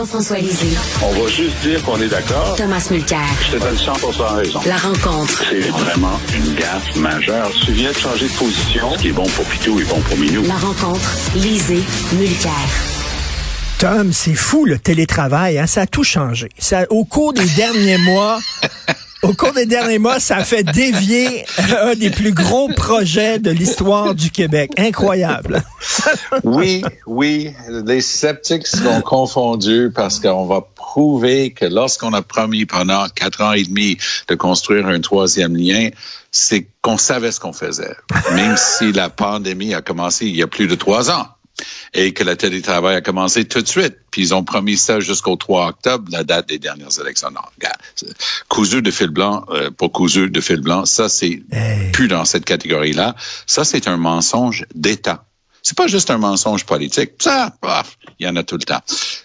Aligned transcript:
Jean-François 0.00 0.38
Lisée. 0.38 0.78
On 1.02 1.12
va 1.12 1.28
juste 1.28 1.60
dire 1.60 1.82
qu'on 1.82 2.00
est 2.00 2.08
d'accord. 2.08 2.54
Thomas 2.56 2.88
Mulcair. 2.90 3.20
Je 3.42 3.58
te 3.58 3.62
donne 3.62 3.76
100 3.76 3.92
raison. 4.34 4.60
La 4.64 4.78
rencontre. 4.78 5.42
C'est 5.50 5.60
vraiment 5.68 6.18
une 6.34 6.54
gaffe 6.54 6.96
majeure. 6.96 7.50
Tu 7.66 7.72
viens 7.72 7.90
de 7.92 7.96
changer 7.96 8.26
de 8.26 8.32
position. 8.32 8.94
Ce 8.96 9.02
qui 9.02 9.08
est 9.08 9.12
bon 9.12 9.26
pour 9.26 9.44
Pitou 9.44 9.78
est 9.78 9.84
bon 9.84 10.00
pour 10.00 10.16
Minou. 10.16 10.42
La 10.46 10.54
rencontre. 10.54 11.06
Lisée. 11.34 11.82
Mulcair. 12.14 12.50
Tom, 13.78 14.14
c'est 14.14 14.34
fou 14.34 14.64
le 14.64 14.78
télétravail, 14.78 15.58
hein? 15.58 15.66
ça 15.66 15.82
a 15.82 15.86
tout 15.86 16.04
changé. 16.04 16.48
Ça, 16.58 16.86
au 16.88 17.04
cours 17.04 17.34
des 17.34 17.48
derniers 17.56 17.98
mois, 17.98 18.38
au 19.22 19.34
cours 19.34 19.52
des 19.52 19.66
derniers 19.66 19.98
mois, 19.98 20.20
ça 20.20 20.36
a 20.36 20.44
fait 20.44 20.62
dévier 20.62 21.44
un 21.82 21.94
des 21.94 22.10
plus 22.10 22.32
gros 22.32 22.68
projets 22.68 23.38
de 23.38 23.50
l'histoire 23.50 24.14
du 24.14 24.30
Québec. 24.30 24.72
Incroyable. 24.76 25.62
oui, 26.44 26.82
oui, 27.06 27.52
les 27.68 28.00
sceptiques 28.00 28.66
sont 28.66 29.00
confondus 29.02 29.90
parce 29.94 30.20
qu'on 30.20 30.46
va 30.46 30.62
prouver 30.74 31.52
que 31.52 31.66
lorsqu'on 31.66 32.12
a 32.12 32.22
promis 32.22 32.66
pendant 32.66 33.06
quatre 33.08 33.42
ans 33.42 33.52
et 33.52 33.64
demi 33.64 33.98
de 34.28 34.34
construire 34.34 34.86
un 34.86 35.00
troisième 35.00 35.56
lien, 35.56 35.90
c'est 36.30 36.68
qu'on 36.80 36.96
savait 36.96 37.32
ce 37.32 37.40
qu'on 37.40 37.52
faisait, 37.52 37.96
même 38.34 38.56
si 38.56 38.92
la 38.92 39.10
pandémie 39.10 39.74
a 39.74 39.82
commencé 39.82 40.26
il 40.26 40.36
y 40.36 40.42
a 40.42 40.46
plus 40.46 40.66
de 40.66 40.74
trois 40.74 41.10
ans 41.10 41.26
et 41.94 42.12
que 42.12 42.24
le 42.24 42.36
télétravail 42.36 42.96
a 42.96 43.00
commencé 43.00 43.44
tout 43.44 43.62
de 43.62 43.68
suite. 43.68 43.96
Puis 44.10 44.22
ils 44.22 44.34
ont 44.34 44.44
promis 44.44 44.76
ça 44.76 45.00
jusqu'au 45.00 45.36
3 45.36 45.68
octobre, 45.68 46.08
la 46.10 46.24
date 46.24 46.48
des 46.48 46.58
dernières 46.58 47.00
élections. 47.00 47.30
Non, 47.30 47.40
regarde, 47.56 47.78
cousu 48.48 48.82
de 48.82 48.90
fil 48.90 49.10
blanc 49.10 49.44
euh, 49.50 49.70
pour 49.70 49.92
cousu 49.92 50.30
de 50.30 50.40
fil 50.40 50.60
blanc, 50.60 50.84
ça 50.84 51.08
c'est 51.08 51.42
plus 51.92 52.08
dans 52.08 52.24
cette 52.24 52.44
catégorie-là. 52.44 53.14
Ça 53.46 53.64
c'est 53.64 53.88
un 53.88 53.96
mensonge 53.96 54.64
d'État. 54.74 55.24
C'est 55.62 55.76
pas 55.76 55.86
juste 55.86 56.10
un 56.10 56.18
mensonge 56.18 56.64
politique. 56.64 57.12
Ça, 57.18 57.54
il 58.18 58.26
y 58.26 58.28
en 58.28 58.36
a 58.36 58.42
tout 58.42 58.56
le 58.56 58.64
temps. 58.64 58.80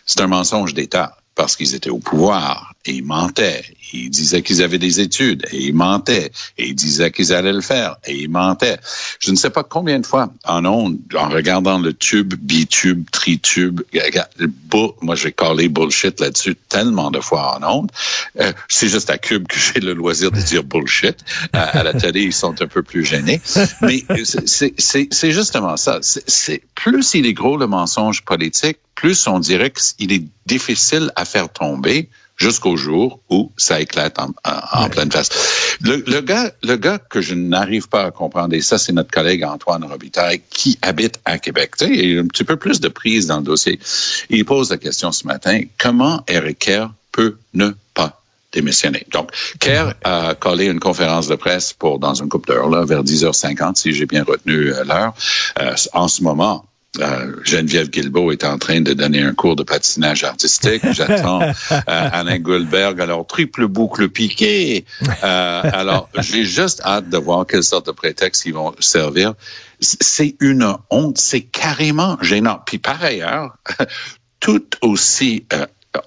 C'est 0.05 0.21
un 0.21 0.27
mensonge 0.27 0.73
d'État 0.73 1.17
parce 1.35 1.55
qu'ils 1.55 1.75
étaient 1.75 1.89
au 1.89 1.99
pouvoir 1.99 2.73
et 2.85 2.93
ils 2.93 3.03
mentaient. 3.03 3.63
Ils 3.93 4.09
disaient 4.09 4.41
qu'ils 4.41 4.61
avaient 4.61 4.77
des 4.77 4.99
études 4.99 5.45
et 5.51 5.57
ils 5.57 5.73
mentaient. 5.73 6.31
Et 6.57 6.67
ils 6.67 6.75
disaient 6.75 7.11
qu'ils 7.11 7.33
allaient 7.33 7.53
le 7.53 7.61
faire 7.61 7.97
et 8.05 8.15
ils 8.15 8.29
mentaient. 8.29 8.77
Je 9.19 9.31
ne 9.31 9.35
sais 9.35 9.49
pas 9.49 9.63
combien 9.63 9.99
de 9.99 10.05
fois 10.05 10.31
en 10.45 10.65
ondes, 10.65 10.97
en 11.15 11.29
regardant 11.29 11.77
le 11.77 11.93
tube, 11.93 12.33
bitube, 12.35 13.09
tritube, 13.11 13.81
moi 15.01 15.15
j'ai 15.15 15.31
collé 15.31 15.69
bullshit 15.69 16.19
là-dessus 16.19 16.55
tellement 16.55 17.11
de 17.11 17.19
fois 17.19 17.57
en 17.57 17.79
ondes. 17.79 17.91
Euh, 18.39 18.51
c'est 18.67 18.89
juste 18.89 19.09
à 19.09 19.17
Cube 19.17 19.47
que 19.47 19.57
j'ai 19.57 19.79
le 19.79 19.93
loisir 19.93 20.31
de 20.31 20.39
dire 20.41 20.63
bullshit. 20.63 21.17
à 21.53 21.83
la 21.83 21.93
télé, 21.93 22.21
ils 22.21 22.33
sont 22.33 22.61
un 22.61 22.67
peu 22.67 22.83
plus 22.83 23.05
gênés. 23.05 23.41
Mais 23.81 24.03
c'est 24.25 25.31
justement 25.31 25.77
ça. 25.77 25.99
C'est 26.01 26.61
plus 26.75 27.13
il 27.13 27.25
est 27.25 27.33
gros 27.33 27.57
le 27.57 27.67
mensonge 27.67 28.23
politique, 28.23 28.77
plus 28.95 29.27
on 29.27 29.39
dirait 29.39 29.71
qu'il 29.71 30.11
est 30.11 30.23
difficile 30.45 31.11
à 31.15 31.25
faire 31.25 31.49
tomber 31.49 32.09
jusqu'au 32.37 32.75
jour 32.75 33.19
où 33.29 33.51
ça 33.57 33.79
éclate 33.79 34.17
en, 34.19 34.89
pleine 34.89 35.11
face. 35.11 35.77
Le, 35.81 36.21
gars, 36.21 36.51
le 36.63 36.75
gars 36.75 36.97
que 36.97 37.21
je 37.21 37.33
n'arrive 37.33 37.87
pas 37.87 38.03
à 38.03 38.11
comprendre, 38.11 38.53
et 38.53 38.61
ça, 38.61 38.77
c'est 38.77 38.93
notre 38.93 39.11
collègue 39.11 39.43
Antoine 39.43 39.83
Robitaille, 39.85 40.41
qui 40.49 40.77
habite 40.81 41.19
à 41.25 41.37
Québec. 41.37 41.71
Tu 41.77 41.85
sais, 41.85 41.91
il 41.93 42.17
a 42.17 42.21
un 42.21 42.27
petit 42.27 42.43
peu 42.43 42.57
plus 42.57 42.79
de 42.79 42.87
prise 42.87 43.27
dans 43.27 43.37
le 43.37 43.43
dossier. 43.43 43.79
Il 44.29 44.45
pose 44.45 44.69
la 44.69 44.77
question 44.77 45.11
ce 45.11 45.25
matin, 45.25 45.61
comment 45.77 46.23
Eric 46.27 46.59
Kerr 46.59 46.87
peut 47.11 47.37
ne 47.53 47.71
pas 47.93 48.21
démissionner? 48.51 49.05
Donc, 49.11 49.31
Kerr 49.59 49.93
a 50.03 50.35
collé 50.35 50.65
une 50.65 50.79
conférence 50.79 51.27
de 51.27 51.35
presse 51.35 51.73
pour 51.73 51.99
dans 51.99 52.15
une 52.15 52.29
coupe 52.29 52.47
d'heure, 52.47 52.69
là, 52.69 52.83
vers 52.83 53.03
10h50, 53.03 53.75
si 53.75 53.93
j'ai 53.93 54.05
bien 54.05 54.23
retenu 54.23 54.73
euh, 54.73 54.83
l'heure. 54.83 55.13
Euh, 55.61 55.75
en 55.93 56.07
ce 56.07 56.21
moment, 56.21 56.65
euh, 56.99 57.33
Geneviève 57.43 57.89
Guilbeault 57.89 58.31
est 58.31 58.43
en 58.43 58.57
train 58.57 58.81
de 58.81 58.93
donner 58.93 59.21
un 59.21 59.33
cours 59.33 59.55
de 59.55 59.63
patinage 59.63 60.23
artistique. 60.23 60.81
J'attends 60.91 61.41
euh, 61.41 61.53
Alain 61.87 62.39
Goldberg. 62.39 62.99
Alors, 63.01 63.25
triple 63.25 63.67
boucle 63.67 64.09
piqué. 64.09 64.85
Euh, 65.23 65.61
alors, 65.63 66.09
j'ai 66.19 66.43
juste 66.43 66.81
hâte 66.83 67.09
de 67.09 67.17
voir 67.17 67.45
quelle 67.45 67.63
sorte 67.63 67.87
de 67.87 67.91
prétexte 67.91 68.45
ils 68.45 68.53
vont 68.53 68.73
servir. 68.79 69.33
C'est 69.79 70.35
une 70.39 70.75
honte. 70.89 71.17
C'est 71.17 71.41
carrément 71.41 72.17
gênant. 72.21 72.59
Puis 72.65 72.77
par 72.77 73.03
ailleurs, 73.03 73.55
tout 74.39 74.65
aussi 74.81 75.45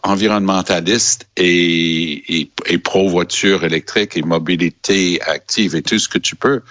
environnementaliste 0.03 1.27
et, 1.37 2.41
et, 2.41 2.51
et 2.67 2.79
pro-voiture 2.79 3.65
électrique 3.65 4.17
et 4.17 4.23
mobilité 4.23 5.21
active 5.23 5.75
et 5.75 5.83
tout 5.83 5.99
ce 5.99 6.09
que 6.09 6.19
tu 6.19 6.37
peux, 6.37 6.63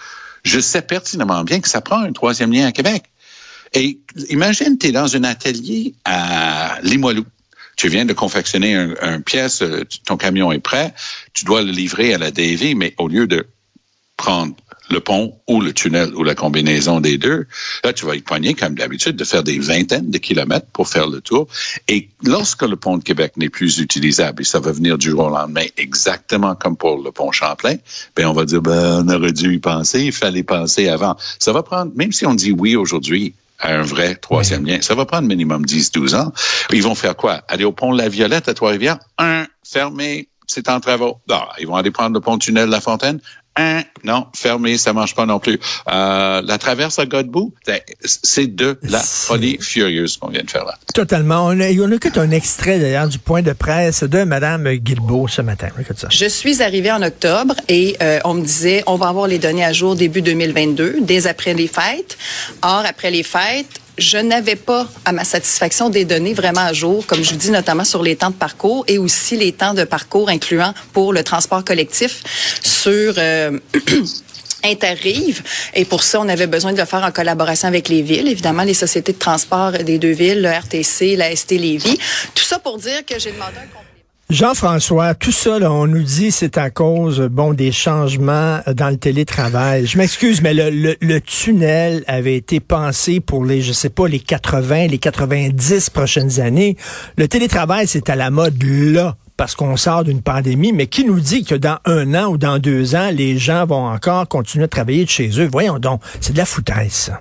je 0.43 0.59
sais 0.59 0.81
pertinemment 0.81 1.43
bien 1.43 1.59
que 1.59 1.67
ça 1.67 1.81
prend 1.81 1.99
un 1.99 2.13
troisième 2.13 2.53
lien 2.53 2.67
à 2.67 2.71
Québec. 2.71 3.03
Et 3.73 3.99
imagine, 4.29 4.77
tu 4.77 4.87
es 4.87 4.91
dans 4.91 5.15
un 5.15 5.23
atelier 5.23 5.93
à 6.05 6.79
Limoilou. 6.83 7.25
Tu 7.75 7.89
viens 7.89 8.05
de 8.05 8.13
confectionner 8.13 8.73
un, 8.75 9.21
pièce, 9.21 9.61
euh, 9.61 9.83
ton 10.05 10.17
camion 10.17 10.51
est 10.51 10.59
prêt, 10.59 10.95
tu 11.33 11.45
dois 11.45 11.61
le 11.61 11.71
livrer 11.71 12.11
à 12.11 12.17
la 12.17 12.31
DV, 12.31 12.73
mais 12.73 12.95
au 12.97 13.07
lieu 13.07 13.27
de 13.27 13.45
prendre 14.17 14.55
le 14.89 14.99
pont 14.99 15.37
ou 15.47 15.61
le 15.61 15.73
tunnel 15.73 16.15
ou 16.15 16.23
la 16.23 16.35
combinaison 16.35 16.99
des 16.99 17.17
deux, 17.17 17.45
là, 17.83 17.93
tu 17.93 18.05
vas 18.05 18.15
y 18.15 18.21
poigner, 18.21 18.53
comme 18.53 18.75
d'habitude, 18.75 19.15
de 19.15 19.23
faire 19.23 19.43
des 19.43 19.59
vingtaines 19.59 20.09
de 20.09 20.17
kilomètres 20.17 20.67
pour 20.73 20.87
faire 20.87 21.07
le 21.07 21.21
tour. 21.21 21.47
Et 21.87 22.09
lorsque 22.23 22.63
le 22.63 22.75
pont 22.75 22.97
de 22.97 23.03
Québec 23.03 23.33
n'est 23.37 23.49
plus 23.49 23.79
utilisable, 23.79 24.41
et 24.41 24.45
ça 24.45 24.59
va 24.59 24.71
venir 24.71 24.97
du 24.97 25.09
jour 25.09 25.25
au 25.25 25.29
lendemain, 25.29 25.65
exactement 25.77 26.55
comme 26.55 26.77
pour 26.77 27.01
le 27.01 27.11
pont 27.11 27.31
Champlain, 27.31 27.75
ben, 28.15 28.27
on 28.27 28.33
va 28.33 28.45
dire, 28.45 28.61
ben, 28.61 29.05
on 29.05 29.09
aurait 29.09 29.33
dû 29.33 29.53
y 29.53 29.59
penser, 29.59 30.05
il 30.05 30.13
fallait 30.13 30.43
penser 30.43 30.87
avant. 30.87 31.17
Ça 31.39 31.51
va 31.53 31.63
prendre, 31.63 31.91
même 31.95 32.11
si 32.11 32.25
on 32.25 32.33
dit 32.33 32.51
oui 32.51 32.75
aujourd'hui, 32.75 33.33
à 33.59 33.73
un 33.73 33.81
vrai 33.81 34.15
troisième 34.15 34.65
lien. 34.65 34.79
Ça 34.81 34.95
va 34.95 35.05
prendre 35.05 35.27
minimum 35.27 35.65
10-12 35.65 36.15
ans. 36.15 36.31
Ils 36.71 36.83
vont 36.83 36.95
faire 36.95 37.15
quoi? 37.15 37.41
Aller 37.47 37.63
au 37.63 37.71
pont 37.71 37.91
La 37.91 38.09
Violette 38.09 38.49
à 38.49 38.53
Trois-Rivières? 38.53 38.99
Un, 39.17 39.47
fermé, 39.63 40.29
c'est 40.47 40.69
en 40.69 40.79
travaux. 40.79 41.19
Non, 41.29 41.41
ils 41.59 41.67
vont 41.67 41.75
aller 41.75 41.91
prendre 41.91 42.13
le 42.13 42.21
pont 42.21 42.37
tunnel 42.37 42.69
La 42.69 42.81
Fontaine? 42.81 43.19
Un, 43.57 43.81
non, 44.03 44.27
fermé, 44.35 44.77
ça 44.77 44.93
marche 44.93 45.15
pas 45.15 45.25
non 45.25 45.39
plus. 45.39 45.59
Euh, 45.91 46.41
la 46.43 46.57
traverse 46.57 46.99
à 46.99 47.05
Godbout, 47.05 47.53
ben, 47.65 47.79
c'est 48.03 48.47
de 48.47 48.77
la 48.83 48.99
folie 48.99 49.57
furieuse 49.59 50.17
qu'on 50.17 50.29
vient 50.29 50.43
de 50.43 50.49
faire 50.49 50.65
là. 50.65 50.75
Totalement. 50.93 51.45
On 51.47 51.59
a, 51.59 51.71
on 51.71 51.91
a 51.91 52.19
un 52.21 52.31
extrait 52.31 52.79
d'ailleurs 52.79 53.07
du 53.07 53.19
point 53.19 53.41
de 53.41 53.53
presse 53.53 54.03
de 54.03 54.23
Mme 54.23 54.75
Guilbeault 54.75 55.27
ce 55.27 55.41
matin. 55.41 55.69
ça. 55.95 56.07
Je 56.11 56.25
suis 56.25 56.61
arrivée 56.61 56.91
en 56.91 57.01
octobre 57.01 57.55
et 57.67 57.97
euh, 58.01 58.19
on 58.25 58.35
me 58.35 58.41
disait 58.41 58.83
on 58.85 58.95
va 58.95 59.07
avoir 59.07 59.27
les 59.27 59.39
données 59.39 59.65
à 59.65 59.73
jour 59.73 59.95
début 59.95 60.21
2022, 60.21 60.97
dès 61.01 61.27
après 61.27 61.53
les 61.53 61.67
fêtes. 61.67 62.17
Or, 62.61 62.83
après 62.87 63.11
les 63.11 63.23
fêtes, 63.23 63.81
je 63.97 64.17
n'avais 64.17 64.55
pas 64.55 64.87
à 65.05 65.11
ma 65.11 65.23
satisfaction 65.23 65.89
des 65.89 66.05
données 66.05 66.33
vraiment 66.33 66.61
à 66.61 66.73
jour, 66.73 67.05
comme 67.05 67.23
je 67.23 67.31
vous 67.31 67.37
dis, 67.37 67.51
notamment 67.51 67.83
sur 67.83 68.03
les 68.03 68.15
temps 68.15 68.29
de 68.29 68.35
parcours 68.35 68.85
et 68.87 68.97
aussi 68.97 69.37
les 69.37 69.51
temps 69.51 69.73
de 69.73 69.83
parcours 69.83 70.29
incluant 70.29 70.73
pour 70.93 71.13
le 71.13 71.23
transport 71.23 71.63
collectif 71.63 72.23
sur... 72.61 73.13
Euh, 73.17 73.59
Interrive. 74.63 75.43
Et 75.75 75.85
pour 75.85 76.01
ça, 76.01 76.19
on 76.19 76.27
avait 76.27 76.47
besoin 76.47 76.73
de 76.73 76.79
le 76.79 76.85
faire 76.85 77.03
en 77.03 77.11
collaboration 77.11 77.67
avec 77.67 77.89
les 77.89 78.01
villes, 78.01 78.27
évidemment, 78.27 78.63
les 78.63 78.73
sociétés 78.73 79.13
de 79.13 79.19
transport 79.19 79.71
des 79.71 79.99
deux 79.99 80.11
villes, 80.11 80.41
le 80.41 80.49
RTC, 80.49 81.15
la 81.15 81.33
ST 81.33 81.51
Lévis. 81.51 81.99
Tout 82.33 82.43
ça 82.43 82.57
pour 82.57 82.79
dire 82.79 83.05
que 83.05 83.19
j'ai 83.19 83.31
demandé 83.31 83.55
un 83.55 83.96
Jean-François, 84.29 85.15
tout 85.15 85.31
ça, 85.31 85.57
on 85.71 85.87
nous 85.87 86.03
dit 86.03 86.31
c'est 86.31 86.57
à 86.57 86.69
cause 86.69 87.21
bon 87.21 87.53
des 87.53 87.71
changements 87.71 88.59
dans 88.73 88.89
le 88.89 88.97
télétravail. 88.97 89.85
Je 89.85 89.97
m'excuse, 89.97 90.41
mais 90.41 90.53
le, 90.53 91.19
tunnel 91.19 92.03
avait 92.07 92.35
été 92.35 92.59
pensé 92.59 93.21
pour 93.21 93.45
les, 93.45 93.61
je 93.61 93.71
sais 93.71 93.89
pas, 93.89 94.05
les 94.09 94.19
80, 94.19 94.87
les 94.87 94.97
90 94.97 95.91
prochaines 95.91 96.41
années. 96.41 96.75
Le 97.17 97.29
télétravail, 97.29 97.87
c'est 97.87 98.09
à 98.09 98.17
la 98.17 98.29
mode 98.29 98.61
là 98.61 99.15
parce 99.37 99.55
qu'on 99.55 99.77
sort 99.77 100.03
d'une 100.03 100.21
pandémie, 100.21 100.73
mais 100.73 100.87
qui 100.87 101.05
nous 101.05 101.21
dit 101.21 101.45
que 101.45 101.55
dans 101.55 101.77
un 101.85 102.13
an 102.13 102.27
ou 102.27 102.37
dans 102.37 102.59
deux 102.59 102.95
ans, 102.95 103.11
les 103.13 103.37
gens 103.37 103.65
vont 103.65 103.85
encore 103.85 104.27
continuer 104.27 104.65
à 104.65 104.67
travailler 104.67 105.05
de 105.05 105.09
chez 105.09 105.29
eux? 105.39 105.47
Voyons 105.49 105.79
donc, 105.79 106.01
c'est 106.19 106.33
de 106.33 106.37
la 106.37 106.45
foutaise. 106.45 107.13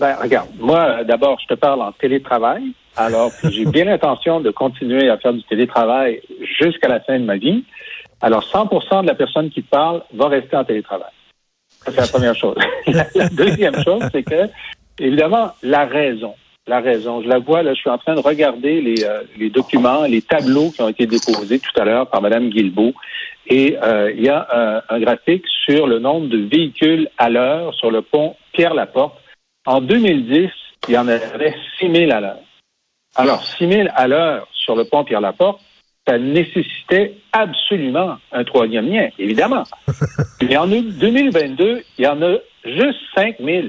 Ben, 0.00 0.14
regarde, 0.14 0.48
moi, 0.58 1.02
d'abord, 1.04 1.38
je 1.40 1.54
te 1.54 1.58
parle 1.58 1.82
en 1.82 1.92
télétravail. 1.92 2.62
Alors, 2.96 3.30
j'ai 3.50 3.64
bien 3.64 3.84
l'intention 3.84 4.40
de 4.40 4.50
continuer 4.50 5.08
à 5.08 5.18
faire 5.18 5.32
du 5.32 5.42
télétravail 5.44 6.20
jusqu'à 6.60 6.88
la 6.88 7.00
fin 7.00 7.18
de 7.18 7.24
ma 7.24 7.36
vie. 7.36 7.64
Alors, 8.20 8.42
100% 8.44 9.02
de 9.02 9.06
la 9.06 9.14
personne 9.14 9.50
qui 9.50 9.62
parle 9.62 10.02
va 10.14 10.28
rester 10.28 10.56
en 10.56 10.64
télétravail. 10.64 11.10
Ça, 11.84 11.92
c'est 11.92 12.00
la 12.00 12.06
première 12.06 12.34
chose. 12.34 12.56
la 12.86 13.28
deuxième 13.28 13.76
chose, 13.82 14.02
c'est 14.12 14.22
que, 14.22 14.48
évidemment, 14.98 15.52
la 15.62 15.84
raison. 15.84 16.34
La 16.66 16.80
raison. 16.80 17.22
Je 17.22 17.28
la 17.28 17.38
vois, 17.38 17.62
là, 17.62 17.72
je 17.74 17.80
suis 17.80 17.90
en 17.90 17.98
train 17.98 18.14
de 18.14 18.20
regarder 18.20 18.80
les, 18.80 19.02
euh, 19.04 19.22
les 19.38 19.48
documents, 19.48 20.02
les 20.02 20.20
tableaux 20.20 20.70
qui 20.70 20.82
ont 20.82 20.88
été 20.88 21.06
déposés 21.06 21.60
tout 21.60 21.80
à 21.80 21.84
l'heure 21.84 22.08
par 22.08 22.20
Mme 22.20 22.50
Guilbeault. 22.50 22.92
Et 23.46 23.78
euh, 23.82 24.12
il 24.14 24.22
y 24.22 24.28
a 24.28 24.46
un, 24.52 24.94
un, 24.94 25.00
graphique 25.00 25.44
sur 25.64 25.86
le 25.86 25.98
nombre 25.98 26.28
de 26.28 26.36
véhicules 26.36 27.08
à 27.16 27.30
l'heure 27.30 27.72
sur 27.74 27.90
le 27.90 28.02
pont 28.02 28.36
Pierre-Laporte. 28.52 29.18
En 29.68 29.82
2010, 29.82 30.48
il 30.88 30.94
y 30.94 30.96
en 30.96 31.06
avait 31.08 31.54
6 31.78 31.92
000 31.94 32.10
à 32.10 32.20
l'heure. 32.20 32.40
Alors, 33.16 33.44
6 33.44 33.68
000 33.68 33.88
à 33.94 34.08
l'heure 34.08 34.48
sur 34.54 34.74
le 34.74 34.84
pont 34.84 35.04
Pierre-Laporte, 35.04 35.60
ça 36.06 36.16
nécessitait 36.16 37.16
absolument 37.32 38.16
un 38.32 38.44
troisième 38.44 38.88
lien, 38.88 39.10
évidemment. 39.18 39.64
Mais 40.40 40.56
en 40.56 40.66
2022, 40.66 41.82
il 41.98 42.02
y 42.02 42.08
en 42.08 42.22
a 42.22 42.36
juste 42.64 42.98
5 43.14 43.36
000. 43.40 43.66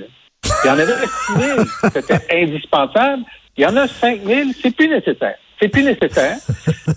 Il 0.63 0.68
y 0.68 0.69
en 0.69 0.80
avait 0.80 1.06
6 1.06 1.34
000, 1.34 1.60
c'était 1.92 2.44
indispensable. 2.44 3.24
Il 3.57 3.63
y 3.63 3.66
en 3.66 3.75
a 3.75 3.86
5 3.86 4.22
000, 4.24 4.50
c'est 4.62 4.74
plus 4.74 4.88
nécessaire. 4.88 5.36
C'est 5.62 5.68
plus 5.68 5.84
nécessaire. 5.84 6.38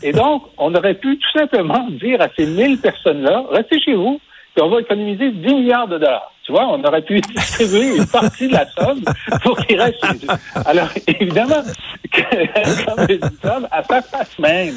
Et 0.05 0.13
donc, 0.13 0.45
on 0.59 0.73
aurait 0.77 0.95
pu 0.95 1.19
tout 1.19 1.39
simplement 1.41 1.91
dire 1.91 2.21
à 2.21 2.29
ces 2.37 2.47
1000 2.47 2.79
personnes-là, 2.79 3.47
restez 3.51 3.81
chez 3.81 3.95
vous, 3.95 4.21
on 4.61 4.69
va 4.69 4.81
économiser 4.81 5.31
10 5.31 5.55
milliards 5.55 5.89
de 5.89 5.99
dollars. 5.99 6.33
Tu 6.45 6.53
vois, 6.53 6.67
on 6.67 6.83
aurait 6.85 7.03
pu 7.03 7.21
distribuer 7.35 7.97
une 7.97 8.07
partie 8.07 8.49
de 8.49 8.53
la 8.53 8.67
somme 8.67 9.03
pour 9.43 9.59
chez 9.63 9.77
eux. 9.77 10.29
Alors, 10.67 10.89
évidemment, 11.07 11.63
comme 13.43 13.69
à 13.71 13.83
sa 13.83 14.03
face 14.03 14.39
même, 14.39 14.75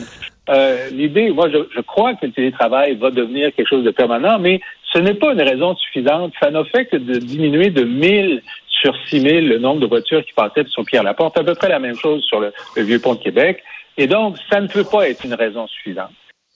euh, 0.50 0.90
l'idée, 0.92 1.32
moi, 1.32 1.50
je, 1.50 1.82
crois 1.82 2.14
que 2.16 2.28
le 2.28 2.32
télétravail 2.32 2.96
va 2.96 3.10
devenir 3.10 3.54
quelque 3.54 3.68
chose 3.68 3.84
de 3.84 3.92
permanent, 3.92 4.38
mais 4.40 4.62
ce 4.94 5.00
n'est 5.00 5.16
pas 5.16 5.34
une 5.34 5.42
raison 5.42 5.76
suffisante. 5.76 6.34
Ça 6.40 6.52
n'a 6.52 6.64
fait 6.66 6.86
que 6.86 6.98
de 6.98 7.18
diminuer 7.18 7.72
de 7.72 7.84
1000 7.84 8.44
sur 8.70 8.96
6000 9.10 9.48
le 9.48 9.58
nombre 9.58 9.80
de 9.80 9.88
voitures 9.88 10.24
qui 10.24 10.34
passaient 10.34 10.66
sur 10.68 10.86
Pierre-Laporte. 10.86 11.38
À 11.40 11.44
peu 11.44 11.56
près 11.56 11.70
la 11.70 11.80
même 11.80 11.96
chose 11.96 12.24
sur 12.24 12.40
le, 12.40 12.54
le 12.76 12.84
vieux 12.84 13.00
pont 13.00 13.16
de 13.16 13.20
Québec. 13.20 13.64
Et 13.98 14.08
donc, 14.08 14.38
ça 14.50 14.62
ne 14.62 14.68
peut 14.68 14.84
pas 14.84 15.10
être 15.10 15.26
une 15.26 15.34
raison 15.34 15.66
suffisante. 15.68 16.12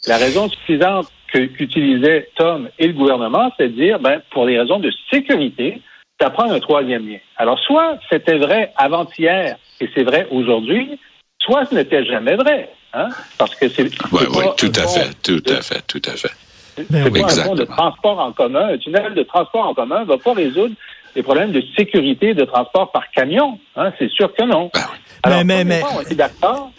La 0.07 0.18
raison 0.18 0.50
suffisante 0.50 1.07
qu'utilisaient 1.31 2.29
Tom 2.35 2.69
et 2.79 2.87
le 2.87 2.93
gouvernement, 2.93 3.51
c'est 3.57 3.69
de 3.69 3.81
dire, 3.81 3.99
ben, 3.99 4.21
pour 4.31 4.45
des 4.45 4.59
raisons 4.59 4.79
de 4.79 4.91
sécurité, 5.11 5.81
ça 6.19 6.29
prend 6.29 6.49
un 6.51 6.59
troisième 6.59 7.07
lien. 7.07 7.19
Alors, 7.37 7.59
soit 7.59 7.97
c'était 8.09 8.37
vrai 8.37 8.73
avant-hier 8.77 9.57
et 9.79 9.89
c'est 9.95 10.03
vrai 10.03 10.27
aujourd'hui, 10.31 10.99
soit 11.39 11.65
ce 11.65 11.75
n'était 11.75 12.05
jamais 12.05 12.35
vrai. 12.35 12.69
Hein? 12.93 13.09
Parce 13.37 13.55
que 13.55 13.69
c'est. 13.69 13.83
Oui, 14.11 14.23
oui, 14.35 14.45
tout 14.57 14.71
à 14.75 14.87
fait, 14.87 15.13
tout 15.21 15.43
à 15.47 15.61
fait, 15.61 15.81
tout 15.87 16.01
à 16.05 16.11
fait. 16.11 16.31
C'est 16.75 17.11
pas 17.11 17.41
un 17.41 17.43
pont 17.43 17.55
de 17.55 17.65
transport 17.65 18.19
en 18.19 18.31
commun. 18.31 18.69
Un 18.73 18.77
tunnel 18.77 19.13
de 19.13 19.23
transport 19.23 19.67
en 19.67 19.73
commun 19.73 20.01
ne 20.01 20.05
va 20.05 20.17
pas 20.17 20.33
résoudre 20.33 20.75
les 21.15 21.23
problèmes 21.23 21.51
de 21.51 21.61
sécurité 21.75 22.33
de 22.33 22.45
transport 22.45 22.91
par 22.91 23.09
camion. 23.11 23.59
Hein? 23.75 23.91
C'est 23.99 24.09
sûr 24.09 24.33
que 24.33 24.43
non. 24.43 24.71
Ben 24.73 24.81
Alors, 25.23 25.45
mais, 25.45 25.63
mais, 25.63 25.81
on 25.95 26.01
est 26.01 26.15
d'accord 26.15 26.71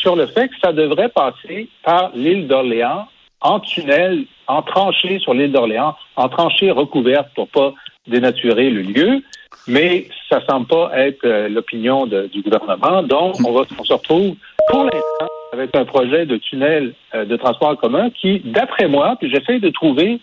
sur 0.00 0.16
le 0.16 0.26
fait 0.28 0.48
que 0.48 0.54
ça 0.62 0.72
devrait 0.72 1.10
passer 1.10 1.68
par 1.84 2.10
l'île 2.14 2.48
d'Orléans 2.48 3.06
en 3.40 3.60
tunnel, 3.60 4.24
en 4.46 4.62
tranchée 4.62 5.18
sur 5.18 5.34
l'île 5.34 5.52
d'Orléans, 5.52 5.94
en 6.16 6.28
tranchée 6.28 6.70
recouverte 6.70 7.28
pour 7.34 7.48
pas 7.48 7.74
dénaturer 8.06 8.70
le 8.70 8.82
lieu. 8.82 9.22
Mais 9.66 10.08
ça 10.28 10.40
semble 10.48 10.66
pas 10.66 10.90
être 10.94 11.24
euh, 11.24 11.48
l'opinion 11.48 12.06
du 12.06 12.42
gouvernement. 12.42 13.02
Donc, 13.02 13.36
on, 13.44 13.52
va, 13.52 13.62
on 13.78 13.84
se 13.84 13.92
retrouve 13.92 14.34
pour 14.68 14.84
l'instant 14.84 15.28
avec 15.52 15.74
un 15.74 15.84
projet 15.84 16.26
de 16.26 16.36
tunnel 16.36 16.94
euh, 17.14 17.24
de 17.24 17.36
transport 17.36 17.70
en 17.70 17.76
commun 17.76 18.10
qui, 18.10 18.40
d'après 18.40 18.88
moi, 18.88 19.16
puis 19.18 19.30
j'essaie 19.30 19.60
de 19.60 19.70
trouver 19.70 20.20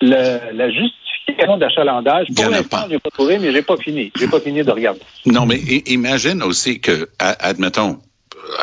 le, 0.00 0.52
la 0.52 0.70
justification 0.70 1.56
d'achalandage. 1.56 2.28
Pour 2.34 2.50
l'instant, 2.50 2.86
j'ai 2.90 2.98
pas 2.98 3.10
trouvé, 3.10 3.38
mais 3.38 3.52
j'ai 3.52 3.62
pas 3.62 3.76
fini. 3.76 4.12
J'ai 4.16 4.28
pas 4.28 4.40
fini 4.40 4.62
de 4.62 4.70
regarder. 4.70 5.00
Non, 5.26 5.46
mais 5.46 5.56
imagine 5.86 6.42
aussi 6.42 6.80
que, 6.80 7.08
admettons, 7.18 7.98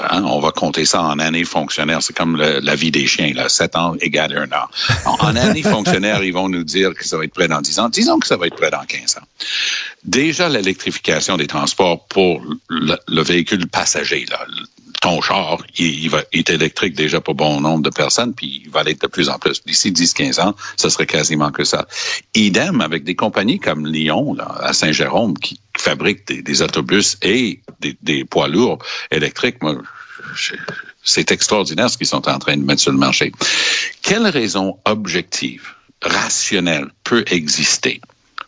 Hein, 0.10 0.24
on 0.25 0.39
va 0.39 0.51
compter 0.51 0.86
ça 0.86 1.01
en 1.01 1.19
années 1.19 1.44
fonctionnaires. 1.44 2.01
C'est 2.01 2.16
comme 2.16 2.38
la 2.38 2.75
vie 2.75 2.92
des 2.92 3.07
chiens, 3.07 3.33
là. 3.33 3.50
7 3.50 3.75
ans 3.75 3.95
égale 4.00 4.38
un 4.38 4.57
an. 4.57 4.68
En, 5.06 5.28
en 5.28 5.36
années 5.36 5.63
fonctionnaires, 5.63 6.24
ils 6.24 6.33
vont 6.33 6.50
nous 6.50 6.63
dire 6.63 6.94
que 6.94 7.06
ça 7.06 7.18
va 7.18 7.25
être 7.25 7.33
prêt 7.33 7.48
dans 7.48 7.62
10 7.62 7.80
ans. 7.80 7.89
Disons 7.89 8.19
que 8.19 8.28
ça 8.28 8.38
va 8.38 8.48
être 8.48 8.56
prêt 8.56 8.72
dans 8.72 8.86
15 8.86 9.18
ans. 9.18 9.28
Déjà, 10.04 10.50
l'électrification 10.50 11.38
des 11.38 11.48
transports 11.48 12.06
pour 12.07 12.42
le, 12.69 12.98
le, 13.07 13.22
véhicule 13.22 13.68
passager, 13.68 14.25
là, 14.30 14.45
ton 15.01 15.19
char, 15.19 15.57
il, 15.77 16.09
va, 16.09 16.24
il, 16.31 16.39
est 16.39 16.50
électrique 16.51 16.94
déjà 16.94 17.19
pour 17.19 17.33
bon 17.33 17.59
nombre 17.59 17.81
de 17.81 17.89
personnes, 17.89 18.33
puis 18.33 18.62
il 18.63 18.69
va 18.69 18.83
l'être 18.83 19.01
de 19.01 19.07
plus 19.07 19.30
en 19.30 19.39
plus. 19.39 19.63
D'ici 19.65 19.92
10-15 19.92 20.39
ans, 20.39 20.56
ça 20.77 20.89
serait 20.92 21.07
quasiment 21.07 21.51
que 21.51 21.63
ça. 21.63 21.88
Idem 22.36 22.81
avec 22.81 23.03
des 23.03 23.15
compagnies 23.15 23.59
comme 23.59 23.88
Lyon, 23.88 24.36
là, 24.36 24.56
à 24.62 24.74
Saint-Jérôme, 24.74 25.38
qui 25.38 25.59
fabriquent 25.75 26.27
des, 26.27 26.44
des 26.44 26.62
autobus 26.62 27.18
et 27.24 27.62
des, 27.80 27.98
des, 28.03 28.25
poids 28.25 28.48
lourds 28.48 28.77
électriques. 29.09 29.63
Moi, 29.63 29.81
c'est 31.03 31.31
extraordinaire 31.31 31.89
ce 31.89 31.98
qu'ils 31.98 32.07
sont 32.07 32.30
en 32.30 32.38
train 32.38 32.56
de 32.56 32.63
mettre 32.63 32.81
sur 32.81 32.92
le 32.92 33.00
marché. 33.00 33.31
Quelle 34.03 34.27
raison 34.27 34.77
objective, 34.86 35.74
rationnelle 36.03 36.89
peut 37.03 37.25
exister 37.27 38.01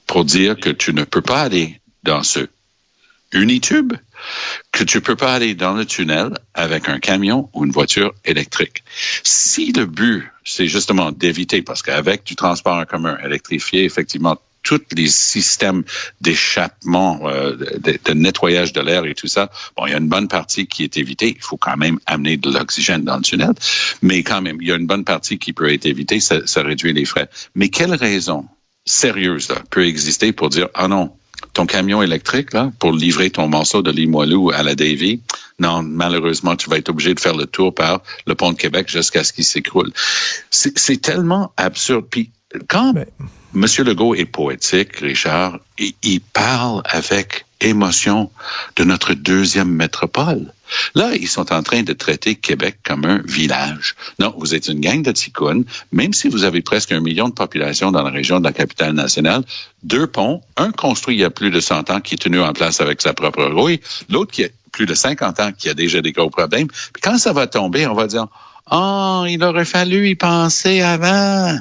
pour 0.06 0.24
dire 0.24 0.56
que 0.56 0.70
tu 0.70 0.94
ne 0.94 1.04
peux 1.04 1.22
pas 1.22 1.42
aller 1.42 1.82
dans 2.04 2.22
ce 2.22 2.48
unitube 3.32 3.94
que 4.72 4.84
tu 4.84 5.02
peux 5.02 5.16
pas 5.16 5.34
aller 5.34 5.56
dans 5.56 5.74
le 5.74 5.86
tunnel 5.86 6.32
avec 6.54 6.90
un 6.90 7.00
camion 7.00 7.50
ou 7.54 7.66
une 7.66 7.72
voiture 7.72 8.14
électrique. 8.26 8.84
Si 9.24 9.72
le 9.72 9.86
but, 9.86 10.24
c'est 10.44 10.68
justement 10.68 11.12
d'éviter, 11.12 11.62
parce 11.62 11.82
qu'avec 11.82 12.24
du 12.24 12.36
transport 12.36 12.78
en 12.78 12.86
commun 12.86 13.18
électrifié, 13.24 13.84
effectivement, 13.84 14.38
tous 14.64 14.82
les 14.96 15.08
systèmes 15.08 15.84
d'échappement, 16.22 17.20
euh, 17.26 17.56
de, 17.56 18.14
nettoyage 18.14 18.74
de 18.74 18.82
l'air 18.82 19.06
et 19.06 19.14
tout 19.14 19.28
ça, 19.28 19.52
bon, 19.76 19.86
il 19.86 19.92
y 19.92 19.94
a 19.94 19.98
une 19.98 20.08
bonne 20.08 20.30
partie 20.30 20.68
qui 20.68 20.84
est 20.84 20.98
évitée. 20.98 21.36
Il 21.36 21.44
faut 21.44 21.58
quand 21.58 21.78
même 21.78 22.00
amener 22.06 22.38
de 22.38 22.50
l'oxygène 22.50 23.04
dans 23.04 23.18
le 23.18 23.24
tunnel, 23.24 23.54
mais 24.02 24.24
quand 24.24 24.42
même, 24.42 24.58
il 24.62 24.68
y 24.70 24.72
a 24.72 24.76
une 24.76 24.88
bonne 24.88 25.04
partie 25.04 25.38
qui 25.38 25.54
peut 25.54 25.72
être 25.72 25.86
évitée, 25.86 26.20
ça, 26.22 26.48
ça 26.48 26.64
réduit 26.64 26.94
les 26.94 27.06
frais. 27.06 27.30
Mais 27.56 27.70
quelle 27.70 27.94
raison 27.94 28.48
sérieuse 28.86 29.50
peut 29.70 29.86
exister 29.86 30.32
pour 30.32 30.50
dire, 30.50 30.70
ah 30.74 30.88
non, 30.88 31.14
ton 31.54 31.66
camion 31.66 32.02
électrique 32.02 32.54
là, 32.54 32.72
pour 32.80 32.94
livrer 32.94 33.30
ton 33.30 33.48
morceau 33.48 33.82
de 33.82 33.92
Limoilou 33.92 34.52
à 34.52 34.64
la 34.64 34.76
Davy, 34.76 35.22
non, 35.60 35.84
malheureusement, 35.84 36.56
tu 36.56 36.70
vas 36.70 36.78
être 36.78 36.90
obligé 36.90 37.14
de 37.14 37.20
faire 37.20 37.36
le 37.36 37.46
tour 37.46 37.74
par 37.74 38.02
le 38.26 38.36
pont 38.36 38.52
de 38.52 38.58
Québec 38.58 38.90
jusqu'à 38.90 39.24
ce 39.24 39.34
qu'il 39.34 39.44
s'écroule. 39.44 39.92
C'est 40.50 41.02
tellement 41.02 41.54
absurde. 41.58 42.06
Puis 42.10 42.32
quand 42.68 42.94
Mais... 42.94 43.08
M. 43.56 43.66
Legault 43.86 44.16
est 44.16 44.26
poétique, 44.26 44.98
Richard, 44.98 45.60
il, 45.78 45.94
il 46.02 46.22
parle 46.22 46.82
avec 46.86 47.46
émotion 47.62 48.32
de 48.76 48.84
notre 48.84 49.14
deuxième 49.14 49.70
métropole. 49.70 50.52
Là, 50.96 51.16
ils 51.16 51.28
sont 51.28 51.52
en 51.54 51.64
train 51.64 51.84
de 51.84 51.94
traiter 51.94 52.36
Québec 52.36 52.78
comme 52.84 53.06
un 53.06 53.22
village. 53.26 53.96
Non, 54.20 54.34
vous 54.38 54.56
êtes 54.56 54.68
une 54.68 54.80
gang 54.80 55.02
de 55.02 55.12
ticounes, 55.12 55.66
même 55.92 56.14
si 56.14 56.28
vous 56.28 56.44
avez 56.44 56.62
presque 56.62 56.92
un 56.92 57.00
million 57.00 57.30
de 57.30 57.34
population 57.34 57.92
dans 57.92 58.04
la 58.04 58.10
région 58.12 58.40
de 58.40 58.46
la 58.46 58.54
capitale 58.54 58.94
nationale, 58.94 59.44
deux 59.84 60.08
ponts, 60.08 60.42
un 60.58 60.72
construit 60.72 61.16
il 61.16 61.22
y 61.22 61.26
a 61.26 61.30
plus 61.30 61.52
de 61.52 61.60
100 61.60 61.90
ans 61.90 62.02
qui 62.02 62.16
est 62.16 62.18
tenu 62.18 62.42
en 62.42 62.54
place 62.54 62.82
avec 62.82 63.02
sa 63.02 63.14
propre 63.14 63.44
rouille, 63.44 63.80
l'autre 64.10 64.32
qui 64.32 64.44
a 64.46 64.48
plus 64.72 64.86
de 64.86 64.94
50 64.94 65.40
ans 65.40 65.52
qui 65.58 65.70
a 65.70 65.74
déjà 65.74 66.02
des 66.02 66.12
gros 66.12 66.30
problèmes. 66.30 66.68
Puis 66.68 67.02
quand 67.02 67.18
ça 67.18 67.32
va 67.32 67.48
tomber, 67.48 67.88
on 67.88 67.94
va 67.94 68.08
dire, 68.08 68.28
oh, 68.72 69.26
il 69.28 69.44
aurait 69.44 69.66
fallu 69.66 70.10
y 70.10 70.16
penser 70.16 70.82
avant. 70.82 71.58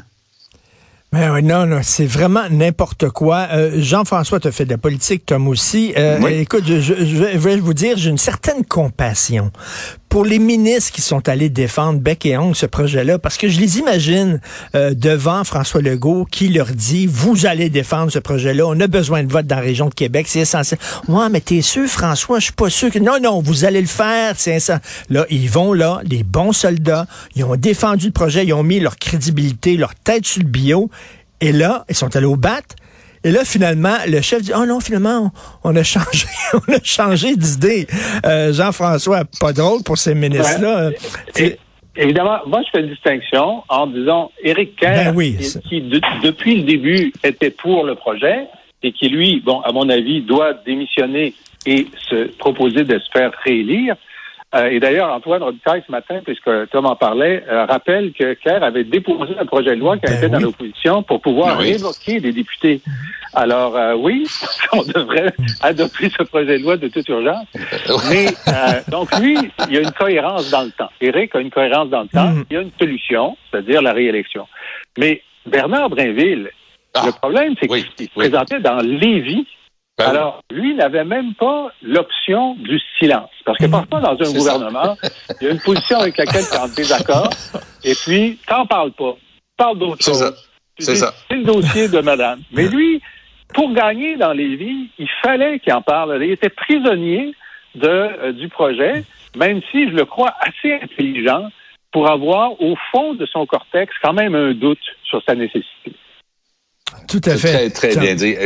Mais 1.12 1.43
non, 1.43 1.67
non, 1.67 1.81
c'est 1.82 2.06
vraiment 2.06 2.44
n'importe 2.50 3.11
quoi. 3.11 3.49
Euh, 3.53 3.73
Jean-François, 3.76 4.41
tu 4.41 4.49
as 4.49 4.53
fait 4.53 4.64
de 4.64 4.70
la 4.70 4.79
politique, 4.79 5.26
Tom 5.26 5.47
aussi. 5.47 5.93
Euh, 5.99 6.19
oui. 6.23 6.32
Écoute, 6.32 6.64
je, 6.67 6.81
je, 6.81 6.94
je, 6.94 7.25
vais 7.39 7.56
vous 7.56 7.75
dire, 7.75 7.98
j'ai 7.98 8.08
une 8.08 8.17
certaine 8.17 8.65
compassion 8.65 9.51
pour 10.13 10.27
les 10.27 10.39
ministres 10.39 10.93
qui 10.93 11.01
sont 11.01 11.27
allés 11.27 11.49
défendre 11.49 11.99
bec 11.99 12.27
et 12.27 12.37
ongle 12.37 12.55
ce 12.55 12.67
projet-là, 12.67 13.19
parce 13.19 13.39
que 13.39 13.49
je 13.49 13.59
les 13.59 13.79
imagine 13.79 14.43
euh, 14.75 14.93
devant 14.93 15.43
François 15.43 15.81
Legault 15.81 16.27
qui 16.31 16.49
leur 16.49 16.67
dit, 16.67 17.07
vous 17.07 17.47
allez 17.47 17.71
défendre 17.71 18.13
ce 18.13 18.19
projet-là, 18.19 18.67
on 18.67 18.79
a 18.81 18.89
besoin 18.89 19.25
de 19.25 19.33
vote 19.33 19.47
dans 19.47 19.57
la 19.57 19.63
région 19.63 19.89
de 19.89 19.95
Québec, 19.95 20.27
c'est 20.29 20.41
essentiel. 20.41 20.79
Ouais, 21.09 21.31
mais 21.31 21.41
t'es 21.41 21.63
sûr, 21.63 21.89
François, 21.89 22.41
je 22.41 22.45
suis 22.45 22.53
pas 22.53 22.69
sûr 22.69 22.91
que... 22.91 22.99
Non, 22.99 23.21
non, 23.23 23.41
vous 23.41 23.65
allez 23.65 23.81
le 23.81 23.87
faire, 23.87 24.35
c'est 24.37 24.61
ça. 24.61 24.81
Là, 25.09 25.25
ils 25.31 25.49
vont 25.49 25.73
là, 25.73 26.03
les 26.05 26.25
bons 26.25 26.53
soldats, 26.53 27.07
ils 27.35 27.45
ont 27.45 27.57
défendu 27.57 28.09
le 28.09 28.13
projet, 28.13 28.45
ils 28.45 28.53
ont 28.53 28.63
mis 28.63 28.81
leur 28.81 28.99
crédibilité, 28.99 29.79
leur 29.79 29.95
tête 29.95 30.27
sur 30.27 30.43
le 30.43 30.49
bio, 30.49 30.91
et 31.41 31.53
là, 31.53 31.87
ils 31.89 31.97
sont 31.97 32.15
allés 32.15 32.27
au 32.27 32.37
bat. 32.37 32.61
Et 33.24 33.31
là, 33.31 33.44
finalement, 33.44 33.96
le 34.06 34.20
chef 34.20 34.43
dit, 34.43 34.52
oh 34.56 34.67
non, 34.67 34.81
finalement, 34.81 35.31
on, 35.62 35.76
a 35.76 35.82
changé, 35.82 36.26
on 36.55 36.72
a 36.72 36.82
changé 36.82 37.36
d'idée. 37.36 37.86
Euh, 38.26 38.52
Jean-François, 38.52 39.22
pas 39.41 39.52
drôle 39.52 39.82
pour 39.84 39.98
ces 39.98 40.14
ministres-là. 40.14 40.91
Ouais. 41.36 41.58
Évidemment, 41.94 42.38
moi, 42.46 42.62
je 42.64 42.70
fais 42.72 42.84
une 42.84 42.91
distinction 42.91 43.62
en 43.69 43.86
disant 43.86 44.32
Éric 44.43 44.76
Kerr, 44.76 45.12
ben 45.12 45.14
oui, 45.14 45.36
qui, 45.69 45.82
de, 45.82 46.00
depuis 46.22 46.56
le 46.56 46.62
début 46.62 47.12
était 47.22 47.50
pour 47.50 47.84
le 47.84 47.94
projet 47.94 48.46
et 48.82 48.93
qui, 48.93 49.08
lui, 49.08 49.41
bon, 49.41 49.60
à 49.60 49.72
mon 49.72 49.88
avis, 49.88 50.22
doit 50.22 50.55
démissionner 50.64 51.34
et 51.67 51.86
se 52.08 52.29
proposer 52.38 52.84
de 52.84 52.98
se 52.98 53.10
faire 53.12 53.31
réélire. 53.44 53.94
Euh, 54.55 54.67
et 54.67 54.81
d'ailleurs, 54.81 55.11
Antoine 55.11 55.43
Robitaille, 55.43 55.82
ce 55.87 55.91
matin, 55.91 56.21
puisque 56.25 56.51
Tom 56.71 56.85
en 56.85 56.94
parlait, 56.94 57.43
euh, 57.49 57.65
rappelle 57.65 58.13
que 58.13 58.35
Kerr 58.35 58.63
avait 58.63 58.85
déposé 58.85 59.32
un 59.39 59.47
projet 59.47 59.75
de 59.75 59.81
loi 59.81 59.97
qui 59.97 60.03
ben 60.06 60.13
était 60.13 60.27
oui. 60.27 60.31
dans 60.31 60.41
l'opposition 60.41 61.03
pour 61.03 61.23
pouvoir 61.23 61.59
oui. 61.59 61.73
révoquer 61.73 62.21
des 62.21 62.32
députés. 62.32 62.82
Alors, 63.35 63.77
euh, 63.77 63.94
oui, 63.94 64.27
on 64.73 64.82
devrait 64.82 65.32
adopter 65.63 66.11
ce 66.11 66.23
projet 66.25 66.59
de 66.59 66.65
loi 66.65 66.77
de 66.77 66.89
toute 66.89 67.09
urgence. 67.09 67.47
Mais, 68.11 68.27
euh, 68.49 68.81
donc, 68.89 69.09
lui, 69.19 69.39
il 69.69 69.75
y 69.75 69.79
a 69.79 69.81
une 69.81 69.93
cohérence 69.93 70.51
dans 70.51 70.63
le 70.65 70.71
temps. 70.71 70.91
Éric 71.01 71.35
a 71.35 71.41
une 71.41 71.51
cohérence 71.51 71.89
dans 71.89 72.03
le 72.03 72.09
temps. 72.09 72.31
Mm. 72.31 72.44
Il 72.51 72.55
y 72.55 72.56
a 72.59 72.63
une 72.63 72.73
solution, 72.79 73.37
c'est-à-dire 73.51 73.81
la 73.81 73.93
réélection. 73.93 74.47
Mais 74.99 75.23
Bernard 75.47 75.89
Brinville, 75.89 76.51
Ah, 76.94 77.05
le 77.06 77.13
problème, 77.13 77.55
c'est 77.61 77.71
oui, 77.71 77.87
qu'il 77.97 78.06
se 78.06 78.13
présentait 78.13 78.61
dans 78.61 78.77
Lévis, 78.82 79.47
Ben 80.05 80.11
alors, 80.11 80.43
lui 80.51 80.75
n'avait 80.75 81.05
même 81.05 81.35
pas 81.35 81.73
l'option 81.82 82.55
du 82.55 82.79
silence. 82.99 83.31
Parce 83.44 83.59
que 83.59 83.67
parfois, 83.67 84.01
dans 84.01 84.13
un 84.13 84.32
gouvernement, 84.39 84.97
il 85.41 85.47
y 85.47 85.51
a 85.51 85.53
une 85.53 85.61
position 85.61 85.99
avec 85.99 86.17
laquelle 86.17 86.44
tu 86.49 86.55
es 86.55 86.59
en 86.59 86.69
désaccord, 86.69 87.31
et 87.85 87.94
puis, 87.94 88.39
t'en 88.47 88.67
parles 88.67 88.93
pas. 88.93 89.17
Parle 89.56 89.79
d'autre 89.79 90.05
chose. 90.05 90.35
C'est 90.79 90.97
ça. 90.97 91.13
C'est 91.29 91.37
le 91.37 91.44
dossier 91.44 91.89
de 91.89 92.01
madame. 92.01 92.41
Mais 92.53 92.69
lui, 92.69 93.01
pour 93.55 93.73
gagner 93.73 94.17
dans 94.17 94.32
les 94.32 94.56
vies, 94.56 94.89
il 94.99 95.09
fallait 95.23 95.59
qu'il 95.59 95.73
en 95.73 95.82
parle. 95.82 96.23
Il 96.23 96.31
était 96.31 96.49
prisonnier 96.49 97.35
de, 97.75 97.89
euh, 97.89 98.32
du 98.32 98.49
projet. 98.49 99.05
même 99.37 99.61
si 99.71 99.89
je 99.89 99.94
le 99.94 100.05
crois 100.05 100.35
assez 100.41 100.75
intelligent 100.75 101.49
pour 101.91 102.11
avoir 102.11 102.61
au 102.61 102.75
fond 102.91 103.15
de 103.15 103.27
son 103.27 103.47
cortex 103.47 103.94
quand 104.03 104.13
même 104.13 104.35
un 104.35 104.53
doute 104.53 104.82
sur 105.05 105.23
sa 105.25 105.35
nécessité. 105.35 105.93
Tout 107.08 107.20
à 107.25 107.37
fait. 107.37 107.70
Très, 107.70 107.91
très 107.91 108.01
bien 108.01 108.15
dit. 108.15 108.37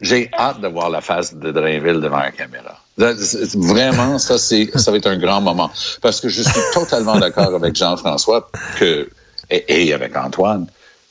J'ai 0.00 0.30
hâte 0.36 0.60
de 0.60 0.68
voir 0.68 0.90
la 0.90 1.00
face 1.00 1.34
de 1.34 1.50
Drainville 1.50 2.00
devant 2.00 2.18
la 2.18 2.30
caméra. 2.30 2.78
Vraiment, 2.96 4.18
ça, 4.18 4.38
c'est, 4.38 4.70
ça 4.78 4.90
va 4.90 4.98
être 4.98 5.06
un 5.06 5.18
grand 5.18 5.40
moment. 5.40 5.70
Parce 6.02 6.20
que 6.20 6.28
je 6.28 6.42
suis 6.42 6.60
totalement 6.74 7.18
d'accord 7.18 7.54
avec 7.54 7.74
Jean-François 7.74 8.50
que, 8.78 9.08
et, 9.50 9.92
avec 9.92 10.16
Antoine, 10.16 10.66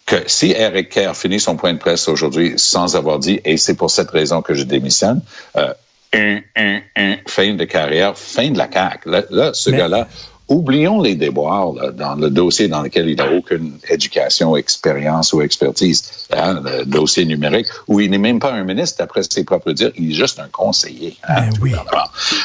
que 0.05 0.17
si 0.27 0.51
Eric 0.51 0.89
Kerr 0.89 1.15
finit 1.15 1.39
son 1.39 1.55
point 1.55 1.73
de 1.73 1.79
presse 1.79 2.07
aujourd'hui 2.07 2.53
sans 2.57 2.95
avoir 2.95 3.19
dit, 3.19 3.39
et 3.45 3.57
c'est 3.57 3.75
pour 3.75 3.91
cette 3.91 4.11
raison 4.11 4.41
que 4.41 4.53
je 4.53 4.63
démissionne, 4.63 5.21
euh, 5.55 5.73
un, 6.13 6.39
un, 6.55 6.79
un, 6.95 7.15
fin 7.27 7.53
de 7.53 7.65
carrière, 7.65 8.17
fin 8.17 8.49
de 8.49 8.57
la 8.57 8.69
CAQ. 8.71 9.09
Là, 9.29 9.53
ce 9.53 9.69
gars-là 9.69 10.07
Oublions 10.49 11.01
les 11.01 11.15
déboires 11.15 11.73
dans 11.93 12.15
le 12.15 12.29
dossier 12.31 12.67
dans 12.67 12.81
lequel 12.81 13.07
il 13.07 13.17
n'a 13.17 13.31
aucune 13.31 13.73
éducation, 13.87 14.55
expérience 14.57 15.31
ou 15.31 15.41
expertise. 15.41 16.27
Hein, 16.33 16.61
le 16.63 16.85
dossier 16.85 17.25
numérique, 17.25 17.67
où 17.87 17.99
il 17.99 18.09
n'est 18.09 18.17
même 18.17 18.39
pas 18.39 18.51
un 18.51 18.63
ministre, 18.63 18.97
d'après 18.97 19.21
ses 19.23 19.43
propres 19.43 19.71
dires, 19.73 19.91
il 19.95 20.11
est 20.11 20.15
juste 20.15 20.39
un 20.39 20.47
conseiller. 20.47 21.17
Hein, 21.27 21.49
ben 21.51 21.59
oui. 21.61 21.73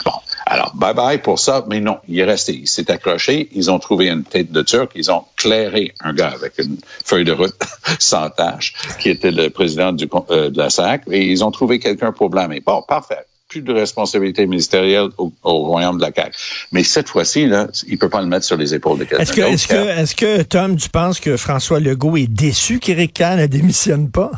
Bon, 0.05 0.13
alors, 0.47 0.75
bye-bye 0.77 1.23
pour 1.23 1.39
ça, 1.39 1.65
mais 1.69 1.81
non, 1.81 1.99
il 2.07 2.19
est 2.19 2.25
resté. 2.25 2.53
Il 2.53 2.69
s'est 2.69 2.91
accroché, 2.91 3.49
ils 3.53 3.71
ont 3.71 3.79
trouvé 3.79 4.09
une 4.09 4.25
tête 4.25 4.53
de 4.53 4.61
turc, 4.63 4.93
ils 4.95 5.11
ont 5.11 5.25
clairé 5.37 5.95
un 6.01 6.13
gars 6.13 6.33
avec 6.35 6.59
une 6.59 6.77
feuille 7.05 7.25
de 7.25 7.33
route 7.33 7.57
sans 7.99 8.29
tâche, 8.29 8.75
qui 9.01 9.09
était 9.09 9.31
le 9.31 9.49
président 9.49 9.93
du, 9.93 10.09
euh, 10.31 10.51
de 10.51 10.59
la 10.59 10.69
SAC, 10.69 11.05
et 11.11 11.25
ils 11.25 11.43
ont 11.43 11.51
trouvé 11.51 11.79
quelqu'un 11.79 12.13
pour 12.13 12.29
blâmer. 12.29 12.61
Bon, 12.61 12.83
parfait 12.83 13.25
de 13.63 13.73
responsabilité 13.73 14.47
ministérielle 14.47 15.09
au, 15.19 15.33
royaume 15.43 15.97
de 15.97 16.03
la 16.03 16.13
CAQ. 16.15 16.37
Mais 16.73 16.83
cette 16.83 17.09
fois-ci, 17.09 17.47
là, 17.47 17.69
il 17.87 17.99
peut 17.99 18.09
pas 18.09 18.21
le 18.21 18.27
mettre 18.27 18.45
sur 18.45 18.57
les 18.57 18.75
épaules 18.75 18.99
de 18.99 19.05
quelqu'un 19.05 19.23
Est-ce 19.23 19.33
que, 19.33 19.41
est-ce 19.41 19.69
que, 19.69 19.75
est-ce 19.75 20.15
que, 20.15 20.43
Tom, 20.43 20.77
tu 20.77 20.89
penses 20.89 21.21
que 21.21 21.37
François 21.37 21.81
Legault 21.81 22.17
est 22.17 22.31
déçu 22.31 22.79
qu'Éric 22.79 23.15
Kahn 23.15 23.39
ne 23.39 23.47
démissionne 23.47 24.11
pas? 24.11 24.31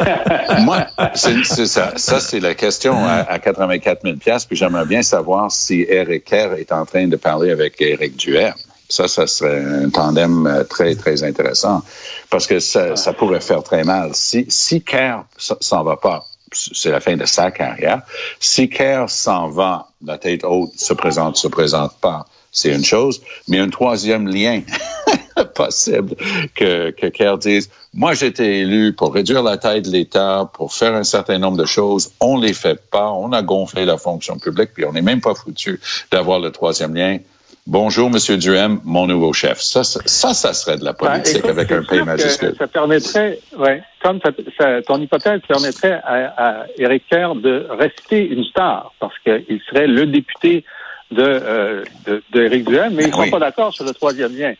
Moi, 0.60 0.86
c'est, 1.14 1.66
ça. 1.66 1.92
Ça, 1.96 2.20
c'est 2.20 2.40
la 2.40 2.54
question 2.54 2.94
à, 3.06 3.38
84 3.38 4.02
000 4.02 4.16
puis 4.48 4.56
j'aimerais 4.56 4.86
bien 4.86 5.02
savoir 5.02 5.50
si 5.50 5.82
Éric 5.88 6.24
Kerr 6.24 6.54
est 6.58 6.72
en 6.72 6.84
train 6.84 7.06
de 7.06 7.16
parler 7.16 7.50
avec 7.50 7.80
Éric 7.80 8.16
Duhem. 8.16 8.54
Ça, 8.88 9.08
ça 9.08 9.26
serait 9.26 9.64
un 9.64 9.88
tandem 9.88 10.46
euh, 10.46 10.64
très, 10.64 10.94
très 10.94 11.22
intéressant 11.22 11.82
parce 12.28 12.46
que 12.46 12.60
ça, 12.60 12.94
ça 12.94 13.14
pourrait 13.14 13.40
faire 13.40 13.62
très 13.62 13.84
mal. 13.84 14.10
Si, 14.12 14.44
si 14.50 14.82
Kerr 14.82 15.24
s'en 15.38 15.82
va 15.82 15.96
pas, 15.96 16.26
c'est 16.52 16.90
la 16.90 17.00
fin 17.00 17.16
de 17.16 17.24
sa 17.24 17.50
carrière. 17.50 18.02
Si 18.40 18.68
Kerr 18.68 19.08
s'en 19.08 19.48
va, 19.48 19.88
la 20.04 20.18
tête 20.18 20.44
haute, 20.44 20.72
se 20.76 20.92
présente, 20.92 21.36
se 21.36 21.48
présente 21.48 21.92
pas, 22.00 22.26
c'est 22.50 22.74
une 22.74 22.84
chose. 22.84 23.22
Mais 23.48 23.58
un 23.58 23.70
troisième 23.70 24.28
lien 24.28 24.62
possible 25.54 26.14
que, 26.54 26.90
que 26.90 27.06
Kerr 27.06 27.38
dise, 27.38 27.70
moi 27.94 28.12
été 28.12 28.60
élu 28.60 28.92
pour 28.92 29.14
réduire 29.14 29.42
la 29.42 29.56
taille 29.56 29.82
de 29.82 29.90
l'État, 29.90 30.50
pour 30.54 30.72
faire 30.72 30.94
un 30.94 31.04
certain 31.04 31.38
nombre 31.38 31.56
de 31.56 31.64
choses. 31.64 32.12
On 32.20 32.38
les 32.38 32.52
fait 32.52 32.80
pas. 32.90 33.10
On 33.10 33.32
a 33.32 33.42
gonflé 33.42 33.84
la 33.84 33.96
fonction 33.96 34.38
publique, 34.38 34.70
puis 34.74 34.84
on 34.84 34.92
n'est 34.92 35.02
même 35.02 35.20
pas 35.20 35.34
foutu 35.34 35.80
d'avoir 36.10 36.38
le 36.38 36.50
troisième 36.50 36.94
lien. 36.94 37.18
Bonjour, 37.66 38.10
Monsieur 38.10 38.36
Duhem, 38.36 38.80
mon 38.84 39.06
nouveau 39.06 39.32
chef. 39.32 39.60
Ça, 39.60 39.84
ça, 39.84 40.34
ça, 40.34 40.52
serait 40.52 40.78
de 40.78 40.84
la 40.84 40.92
ben, 40.92 41.06
politique 41.06 41.44
avec 41.44 41.70
un 41.70 41.82
P 41.84 42.02
majuscule. 42.02 42.54
Ça 42.58 42.66
permettrait, 42.66 43.38
ouais, 43.56 43.82
comme 44.02 44.18
ça, 44.58 44.82
ton 44.82 45.00
hypothèse 45.00 45.40
permettrait 45.46 46.00
à, 46.04 46.34
à 46.36 46.66
Éric 46.76 47.04
Kerr 47.08 47.36
de 47.36 47.68
rester 47.70 48.26
une 48.26 48.44
star 48.44 48.92
parce 48.98 49.16
qu'il 49.20 49.60
serait 49.68 49.86
le 49.86 50.06
député 50.06 50.64
de, 51.12 51.22
euh, 51.22 51.84
de, 52.06 52.48
Duhem, 52.48 52.94
mais 52.94 53.04
ils 53.04 53.10
ne 53.10 53.14
sont 53.14 53.30
pas 53.30 53.38
d'accord 53.38 53.72
sur 53.72 53.84
le 53.84 53.92
troisième 53.92 54.36
lien. 54.36 54.54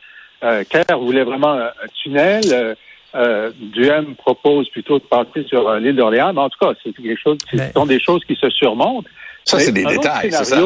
Euh, 0.44 0.62
Kerr 0.68 0.96
voulait 0.98 1.24
vraiment 1.24 1.54
un 1.54 1.88
tunnel. 2.02 2.44
Euh, 2.52 2.74
euh, 3.14 3.50
Duhem 3.58 4.14
propose 4.14 4.68
plutôt 4.70 4.98
de 4.98 5.04
partir 5.04 5.46
sur 5.46 5.68
euh, 5.68 5.78
l'île 5.78 5.96
d'Orléans. 5.96 6.32
Mais 6.32 6.40
en 6.40 6.48
tout 6.48 6.58
cas, 6.58 6.72
c'est 6.82 6.92
quelque 6.92 7.20
chose, 7.20 7.38
ce 7.50 7.58
sont 7.74 7.86
des 7.86 8.00
choses 8.00 8.24
qui 8.24 8.36
se 8.36 8.48
surmontent. 8.50 9.08
Ça, 9.44 9.58
c'est 9.58 9.72
des 9.72 9.84
détails, 9.84 10.32
c'est 10.32 10.44
ça? 10.44 10.60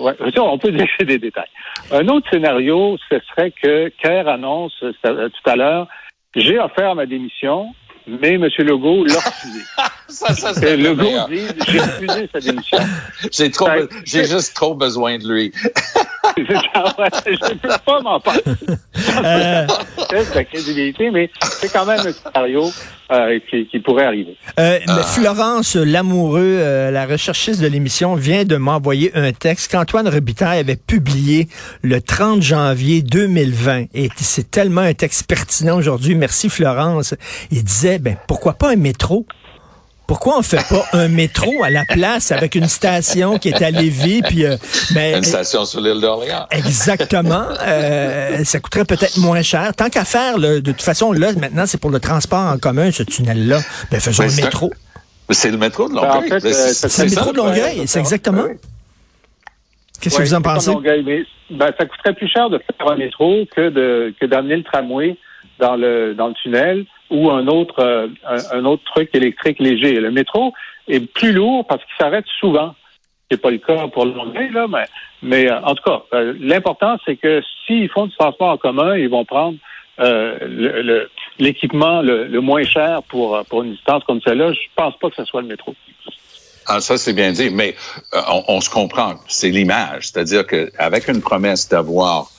Ouais, 0.00 0.16
on 0.38 0.58
peut 0.58 0.70
laisser 0.70 1.04
des 1.06 1.18
détails. 1.18 1.48
Un 1.92 2.08
autre 2.08 2.28
scénario, 2.30 2.96
ce 3.08 3.18
serait 3.30 3.50
que 3.50 3.88
Kerr 4.02 4.28
annonce 4.28 4.74
euh, 4.82 5.28
tout 5.28 5.50
à 5.50 5.56
l'heure, 5.56 5.88
j'ai 6.34 6.58
offert 6.58 6.94
ma 6.94 7.06
démission, 7.06 7.66
mais 8.06 8.34
M. 8.34 8.48
Legault 8.58 9.04
l'a 9.04 9.16
refusé. 9.16 9.60
ça, 10.08 10.34
ça 10.34 10.54
serait 10.54 10.76
Legault 10.76 11.28
dit, 11.28 11.46
j'ai 11.68 11.80
refusé 11.80 12.28
sa 12.32 12.40
démission. 12.40 12.78
J'ai 13.32 13.50
trop, 13.50 13.68
j'ai 14.04 14.24
juste 14.24 14.54
trop 14.54 14.74
besoin 14.74 15.18
de 15.18 15.28
lui. 15.28 15.52
Je 16.46 17.52
ne 17.52 17.58
peux 17.58 17.68
pas 17.84 18.00
m'en 18.00 18.20
passer. 18.20 18.42
Euh... 19.24 19.66
C'est 20.08 20.34
la 20.34 20.44
crédibilité, 20.44 21.10
mais 21.10 21.30
c'est 21.40 21.72
quand 21.72 21.86
même 21.86 22.00
un 22.00 22.12
scénario 22.12 22.70
euh, 23.12 23.40
qui, 23.50 23.78
pourrait 23.80 24.04
arriver. 24.04 24.36
Euh, 24.58 24.78
Florence 25.14 25.74
Lamoureux, 25.74 26.58
euh, 26.60 26.92
la 26.92 27.06
recherchiste 27.06 27.60
de 27.60 27.66
l'émission, 27.66 28.14
vient 28.14 28.44
de 28.44 28.56
m'envoyer 28.56 29.10
un 29.14 29.32
texte 29.32 29.72
qu'Antoine 29.72 30.08
Robitaille 30.08 30.60
avait 30.60 30.76
publié 30.76 31.48
le 31.82 32.00
30 32.00 32.40
janvier 32.40 33.02
2020. 33.02 33.86
Et 33.94 34.10
c'est 34.16 34.50
tellement 34.50 34.82
un 34.82 34.94
texte 34.94 35.26
pertinent 35.26 35.76
aujourd'hui. 35.76 36.14
Merci 36.14 36.48
Florence. 36.48 37.14
Il 37.50 37.64
disait, 37.64 37.98
ben 37.98 38.16
pourquoi 38.28 38.52
pas 38.52 38.70
un 38.70 38.76
métro? 38.76 39.26
Pourquoi 40.10 40.38
on 40.38 40.42
fait 40.42 40.68
pas 40.68 40.84
un 40.92 41.06
métro 41.06 41.62
à 41.62 41.70
la 41.70 41.84
place 41.84 42.32
avec 42.32 42.56
une 42.56 42.66
station 42.66 43.38
qui 43.38 43.50
est 43.50 43.62
à 43.62 43.70
Lévis 43.70 44.22
puis 44.22 44.44
euh, 44.44 44.56
ben, 44.92 45.18
une 45.18 45.22
station 45.22 45.64
sur 45.64 45.80
l'île 45.80 46.00
d'Orléans. 46.00 46.48
Exactement. 46.50 47.44
Euh, 47.62 48.42
ça 48.42 48.58
coûterait 48.58 48.84
peut-être 48.84 49.18
moins 49.18 49.40
cher. 49.42 49.72
Tant 49.76 49.88
qu'à 49.88 50.04
faire, 50.04 50.38
de 50.38 50.58
toute 50.58 50.82
façon, 50.82 51.12
là 51.12 51.32
maintenant 51.34 51.64
c'est 51.64 51.80
pour 51.80 51.90
le 51.90 52.00
transport 52.00 52.40
en 52.40 52.58
commun 52.58 52.90
ce 52.90 53.04
tunnel-là. 53.04 53.60
Ben 53.92 54.00
faisons 54.00 54.24
un 54.24 54.34
métro. 54.34 54.72
C'est 55.30 55.52
le 55.52 55.58
métro 55.58 55.88
de 55.88 55.94
Longueuil. 55.94 56.28
Ben, 56.28 56.44
euh, 56.44 56.72
c'est 56.72 57.04
le 57.04 57.10
métro 57.10 57.30
de 57.30 57.36
Longueuil, 57.36 57.82
c'est 57.86 58.00
exactement. 58.00 58.46
Qu'est-ce 60.00 60.18
que 60.18 60.22
vous 60.24 60.34
en 60.34 60.42
pensez? 60.42 60.72
Ben, 61.52 61.72
ça 61.78 61.86
coûterait 61.86 62.14
plus 62.14 62.28
cher 62.28 62.50
de 62.50 62.58
faire 62.58 62.90
un 62.90 62.96
métro 62.96 63.46
que 63.54 63.68
de 63.68 64.12
que 64.20 64.26
d'amener 64.26 64.56
le 64.56 64.64
tramway 64.64 65.16
dans 65.60 65.76
le 65.76 66.14
dans 66.14 66.26
le 66.26 66.34
tunnel 66.34 66.84
ou 67.10 67.30
un 67.30 67.46
autre 67.46 67.80
euh, 67.80 68.08
un, 68.52 68.64
autre 68.64 68.82
truc 68.84 69.10
électrique 69.14 69.58
léger. 69.58 69.94
Le 70.00 70.10
métro 70.10 70.52
est 70.88 71.00
plus 71.00 71.32
lourd 71.32 71.66
parce 71.66 71.82
qu'il 71.84 71.94
s'arrête 71.98 72.24
souvent. 72.38 72.74
C'est 73.30 73.40
pas 73.40 73.50
le 73.50 73.58
cas 73.58 73.86
pour 73.88 74.06
le 74.06 74.12
Longueuil, 74.12 74.50
là, 74.50 74.66
mais, 74.68 74.86
mais 75.22 75.50
euh, 75.50 75.60
en 75.60 75.74
tout 75.74 75.84
cas, 75.84 76.02
euh, 76.14 76.34
l'important, 76.40 76.96
c'est 77.04 77.16
que 77.16 77.42
s'ils 77.64 77.88
font 77.88 78.06
du 78.06 78.16
transport 78.16 78.48
en 78.48 78.56
commun, 78.56 78.96
ils 78.96 79.08
vont 79.08 79.24
prendre 79.24 79.56
l'équipement 81.38 82.00
le, 82.00 82.26
le, 82.26 82.40
moins 82.40 82.64
cher 82.64 83.02
pour, 83.02 83.38
pour 83.50 83.62
une 83.62 83.72
distance 83.72 84.02
comme 84.04 84.20
celle-là. 84.22 84.50
Je 84.54 84.60
pense 84.74 84.96
pas 84.96 85.10
que 85.10 85.16
ce 85.16 85.26
soit 85.26 85.42
le 85.42 85.48
métro. 85.48 85.74
Ah, 86.66 86.80
ça, 86.80 86.96
c'est 86.96 87.12
bien 87.12 87.32
dit, 87.32 87.50
mais 87.50 87.74
on, 88.14 88.44
on, 88.48 88.60
se 88.62 88.70
comprend. 88.70 89.16
C'est 89.28 89.50
l'image. 89.50 90.08
C'est-à-dire 90.08 90.46
qu'avec 90.46 91.06
une 91.08 91.20
promesse 91.20 91.68
d'avoir 91.68 92.30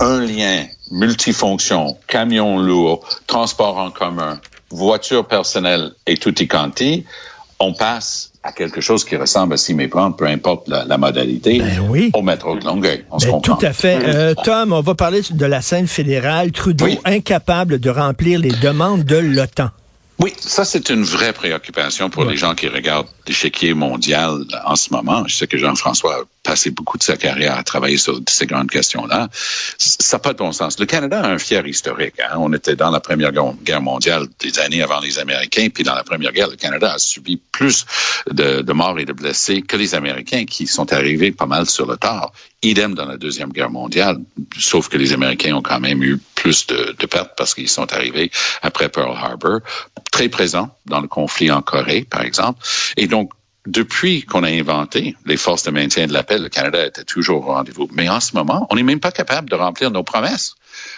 un 0.00 0.24
lien 0.24 0.64
multifonction, 0.92 1.96
camion 2.06 2.58
lourd, 2.58 3.00
transport 3.26 3.78
en 3.78 3.90
commun, 3.90 4.40
voiture 4.70 5.26
personnelle 5.26 5.92
et 6.06 6.16
tutti 6.16 6.46
quanti, 6.46 7.04
on 7.58 7.72
passe 7.72 8.32
à 8.42 8.52
quelque 8.52 8.80
chose 8.80 9.04
qui 9.04 9.16
ressemble 9.16 9.54
à 9.54 9.56
s'y 9.56 9.72
méprendre, 9.72 10.16
peu 10.16 10.26
importe 10.26 10.68
la, 10.68 10.98
modalité, 10.98 11.60
ben 11.60 12.10
au 12.12 12.22
métro 12.22 12.56
de 12.56 12.64
Longueuil. 12.64 13.04
On 13.10 13.18
se 13.18 13.26
ben, 13.26 13.32
comprend. 13.32 13.56
Tout 13.56 13.66
à 13.66 13.72
fait. 13.72 13.98
Euh, 14.02 14.34
Tom, 14.42 14.72
on 14.72 14.80
va 14.80 14.94
parler 14.94 15.20
de 15.30 15.46
la 15.46 15.62
scène 15.62 15.86
fédérale. 15.86 16.50
Trudeau 16.50 16.86
incapable 17.04 17.78
de 17.78 17.90
remplir 17.90 18.40
les 18.40 18.50
demandes 18.50 19.04
de 19.04 19.16
l'OTAN. 19.16 19.70
Oui, 20.22 20.32
ça 20.38 20.64
c'est 20.64 20.88
une 20.90 21.02
vraie 21.02 21.32
préoccupation 21.32 22.08
pour 22.08 22.24
les 22.24 22.36
gens 22.36 22.54
qui 22.54 22.68
regardent 22.68 23.08
l'échiquier 23.26 23.74
mondial 23.74 24.44
en 24.64 24.76
ce 24.76 24.92
moment. 24.92 25.24
Je 25.26 25.34
sais 25.34 25.48
que 25.48 25.58
Jean-François 25.58 26.14
a 26.14 26.22
passé 26.44 26.70
beaucoup 26.70 26.96
de 26.96 27.02
sa 27.02 27.16
carrière 27.16 27.58
à 27.58 27.64
travailler 27.64 27.96
sur 27.96 28.20
ces 28.28 28.46
grandes 28.46 28.70
questions-là. 28.70 29.28
Ça 29.78 30.16
n'a 30.16 30.18
pas 30.20 30.32
de 30.32 30.38
bon 30.38 30.52
sens. 30.52 30.78
Le 30.78 30.86
Canada 30.86 31.20
a 31.20 31.28
un 31.28 31.38
fier 31.38 31.66
historique. 31.66 32.20
Hein. 32.20 32.36
On 32.36 32.52
était 32.52 32.76
dans 32.76 32.92
la 32.92 33.00
Première 33.00 33.32
Guerre 33.32 33.82
mondiale 33.82 34.28
des 34.38 34.60
années 34.60 34.80
avant 34.80 35.00
les 35.00 35.18
Américains, 35.18 35.66
puis 35.74 35.82
dans 35.82 35.96
la 35.96 36.04
Première 36.04 36.30
Guerre, 36.30 36.50
le 36.50 36.56
Canada 36.56 36.92
a 36.92 36.98
subi 36.98 37.40
plus 37.50 37.84
de, 38.30 38.62
de 38.62 38.72
morts 38.72 39.00
et 39.00 39.04
de 39.04 39.12
blessés 39.12 39.62
que 39.62 39.76
les 39.76 39.96
Américains 39.96 40.44
qui 40.44 40.68
sont 40.68 40.92
arrivés 40.92 41.32
pas 41.32 41.46
mal 41.46 41.66
sur 41.66 41.86
le 41.86 41.96
tard. 41.96 42.32
Idem 42.62 42.94
dans 42.94 43.06
la 43.06 43.16
Deuxième 43.16 43.50
Guerre 43.50 43.70
mondiale, 43.70 44.18
sauf 44.56 44.88
que 44.88 44.96
les 44.96 45.12
Américains 45.12 45.56
ont 45.56 45.62
quand 45.62 45.80
même 45.80 46.00
eu 46.04 46.20
plus 46.42 46.66
de, 46.66 46.96
de 46.98 47.06
pertes 47.06 47.34
parce 47.36 47.54
qu'ils 47.54 47.68
sont 47.68 47.92
arrivés 47.92 48.32
après 48.62 48.88
Pearl 48.88 49.16
Harbor, 49.16 49.60
très 50.10 50.28
présents 50.28 50.76
dans 50.86 51.00
le 51.00 51.06
conflit 51.06 51.52
en 51.52 51.62
Corée, 51.62 52.02
par 52.02 52.22
exemple. 52.22 52.60
Et 52.96 53.06
donc, 53.06 53.30
depuis 53.64 54.22
qu'on 54.22 54.42
a 54.42 54.48
inventé 54.48 55.14
les 55.24 55.36
forces 55.36 55.62
de 55.62 55.70
maintien 55.70 56.08
de 56.08 56.12
la 56.12 56.24
paix, 56.24 56.38
le 56.38 56.48
Canada 56.48 56.84
était 56.84 57.04
toujours 57.04 57.46
au 57.46 57.52
rendez-vous. 57.52 57.88
Mais 57.92 58.08
en 58.08 58.18
ce 58.18 58.34
moment, 58.34 58.66
on 58.70 58.74
n'est 58.74 58.82
même 58.82 58.98
pas 58.98 59.12
capable 59.12 59.48
de 59.48 59.54
remplir 59.54 59.92
nos 59.92 60.02
promesses. 60.02 60.56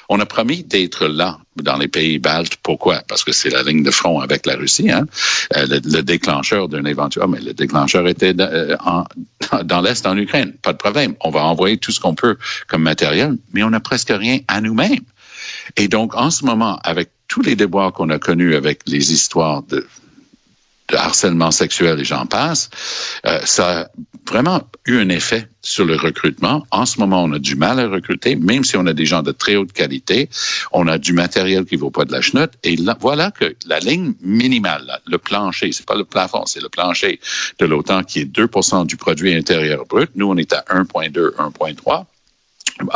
On 0.09 0.19
a 0.19 0.25
promis 0.25 0.65
d'être 0.65 1.07
là 1.07 1.39
dans 1.57 1.77
les 1.77 1.89
pays 1.89 2.19
baltes. 2.19 2.57
Pourquoi? 2.63 3.03
Parce 3.07 3.23
que 3.23 3.33
c'est 3.33 3.51
la 3.51 3.63
ligne 3.63 3.83
de 3.83 3.91
front 3.91 4.21
avec 4.21 4.47
la 4.47 4.57
Russie, 4.57 4.91
hein? 4.91 5.05
Euh, 5.57 5.67
le, 5.67 6.03
déclencheur 6.03 6.69
d'un 6.69 6.87
éventuel, 6.87 7.27
mais 7.29 7.41
le 7.41 7.53
déclencheur 7.53 8.09
était 8.09 8.35
euh, 8.39 8.77
dans 9.65 9.83
l'Est, 9.83 10.07
en 10.07 10.17
Ukraine. 10.17 10.55
Pas 10.63 10.73
de 10.73 10.79
problème. 10.79 11.17
On 11.21 11.31
va 11.31 11.45
envoyer 11.45 11.77
tout 11.77 11.93
ce 11.93 12.01
qu'on 12.01 12.15
peut 12.15 12.39
comme 12.67 12.83
matériel, 12.83 13.37
mais 13.53 13.63
on 13.63 13.71
n'a 13.71 13.81
presque 13.81 14.11
rien 14.11 14.39
à 14.49 14.63
nous-mêmes. 14.63 15.05
Et 15.77 15.89
donc, 15.89 16.15
en 16.15 16.31
ce 16.31 16.45
moment, 16.45 16.79
avec 16.85 17.11
tous 17.29 17.43
les 17.43 17.57
déboires 17.57 17.93
qu'on 17.93 18.11
a 18.11 18.19
connus 18.19 18.55
avec 18.55 18.81
les 18.87 19.13
histoires 19.13 19.63
de 19.63 19.87
harcèlement 20.93 21.51
sexuel 21.51 22.01
et 22.01 22.05
j'en 22.05 22.27
passe, 22.27 22.71
euh, 23.27 23.41
ça 23.45 23.81
a 23.81 23.87
vraiment 24.29 24.63
eu 24.87 24.99
un 24.99 25.09
effet 25.09 25.49
sur 25.63 25.85
le 25.85 25.97
recrutement. 25.97 26.67
En 26.71 26.87
ce 26.87 27.01
moment, 27.01 27.25
on 27.25 27.33
a 27.33 27.39
du 27.39 27.57
mal 27.57 27.81
à 27.81 27.89
recruter, 27.89 28.37
même 28.37 28.65
si 28.65 28.77
on 28.77 28.87
a 28.87 28.93
des 28.93 29.07
gens 29.07 29.23
de 29.23 29.33
très 29.33 29.57
haute 29.57 29.73
qualité, 29.73 30.29
on 30.73 30.87
a 30.87 30.99
du 30.99 31.13
matériel 31.13 31.65
qui 31.65 31.77
vaut 31.77 31.91
pas 31.91 32.05
de 32.05 32.13
la 32.13 32.21
chenoute. 32.21 32.53
Et 32.63 32.77
là, 32.77 32.97
voilà 33.01 33.31
que 33.31 33.55
la 33.67 33.81
ligne 33.81 34.15
minimale, 34.21 35.01
le 35.07 35.19
plancher, 35.19 35.73
c'est 35.73 35.87
pas 35.87 35.97
le 35.97 36.05
plafond, 36.05 36.45
c'est 36.47 36.63
le 36.63 36.69
plancher 36.69 37.21
de 37.59 37.67
l'OTAN 37.67 38.03
qui 38.03 38.21
est 38.21 38.25
2% 38.37 38.87
du 38.87 38.97
produit 38.97 39.35
intérieur 39.35 39.87
brut. 39.87 40.11
Nous, 40.15 40.29
on 40.29 40.37
est 40.37 40.53
à 40.53 40.65
1,2, 40.71 41.35
1,3 41.37 42.05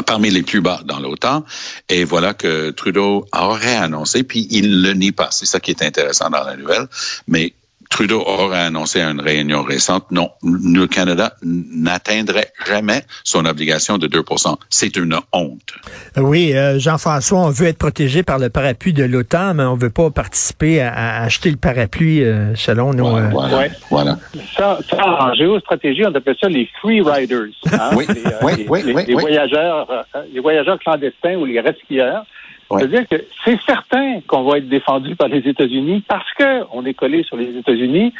parmi 0.06 0.30
les 0.30 0.42
plus 0.42 0.60
bas 0.60 0.80
dans 0.84 0.98
l'OTAN. 0.98 1.44
Et 1.88 2.04
voilà 2.04 2.34
que 2.34 2.70
Trudeau 2.70 3.26
aurait 3.32 3.76
annoncé, 3.76 4.22
puis 4.22 4.46
il 4.50 4.82
le 4.82 4.92
nie 4.94 5.12
pas. 5.12 5.28
C'est 5.30 5.46
ça 5.46 5.60
qui 5.60 5.70
est 5.70 5.82
intéressant 5.82 6.30
dans 6.30 6.44
la 6.44 6.56
nouvelle. 6.56 6.88
Mais 7.26 7.54
Trudeau 7.88 8.20
aurait 8.20 8.60
annoncé 8.60 9.00
à 9.00 9.10
une 9.10 9.20
réunion 9.20 9.62
récente, 9.62 10.10
non, 10.10 10.30
le 10.42 10.86
Canada 10.86 11.32
n'atteindrait 11.42 12.52
jamais 12.66 13.02
son 13.24 13.44
obligation 13.46 13.98
de 13.98 14.06
2% 14.06 14.56
C'est 14.68 14.96
une 14.96 15.16
honte. 15.32 15.74
Oui, 16.16 16.54
euh, 16.54 16.78
Jean-François, 16.78 17.38
on 17.38 17.50
veut 17.50 17.66
être 17.66 17.78
protégé 17.78 18.22
par 18.22 18.38
le 18.38 18.50
parapluies 18.50 18.92
de 18.92 19.04
l'OTAN, 19.04 19.54
mais 19.54 19.64
on 19.64 19.74
veut 19.74 19.90
pas 19.90 20.10
participer 20.10 20.80
à, 20.80 21.22
acheter 21.22 21.50
le 21.50 21.56
parapluie 21.56 22.22
euh, 22.22 22.54
selon 22.54 22.92
nos... 22.92 23.16
Euh, 23.16 23.28
voilà, 23.30 23.68
voilà. 23.90 24.18
Ça, 24.56 24.78
en 25.02 25.34
géostratégie, 25.34 26.04
on 26.06 26.14
appelle 26.14 26.36
ça 26.40 26.48
les 26.48 26.68
free 26.80 27.00
riders. 27.00 27.54
Hein? 27.72 27.90
oui, 27.96 28.06
oui, 28.42 28.66
oui, 28.68 29.04
les, 29.06 29.14
voyageurs, 29.14 29.88
les 30.32 30.40
voyageurs 30.40 30.78
clandestins 30.78 31.36
ou 31.36 31.46
les 31.46 31.60
resquilleurs. 31.60 32.24
C'est-à-dire 32.70 33.08
que 33.08 33.16
c'est 33.44 33.58
certain 33.66 34.20
qu'on 34.26 34.42
va 34.42 34.58
être 34.58 34.68
défendu 34.68 35.16
par 35.16 35.28
les 35.28 35.48
États-Unis 35.48 36.04
parce 36.06 36.30
qu'on 36.34 36.84
est 36.84 36.94
collé 36.94 37.22
sur 37.22 37.36
les 37.36 37.56
États-Unis. 37.56 38.12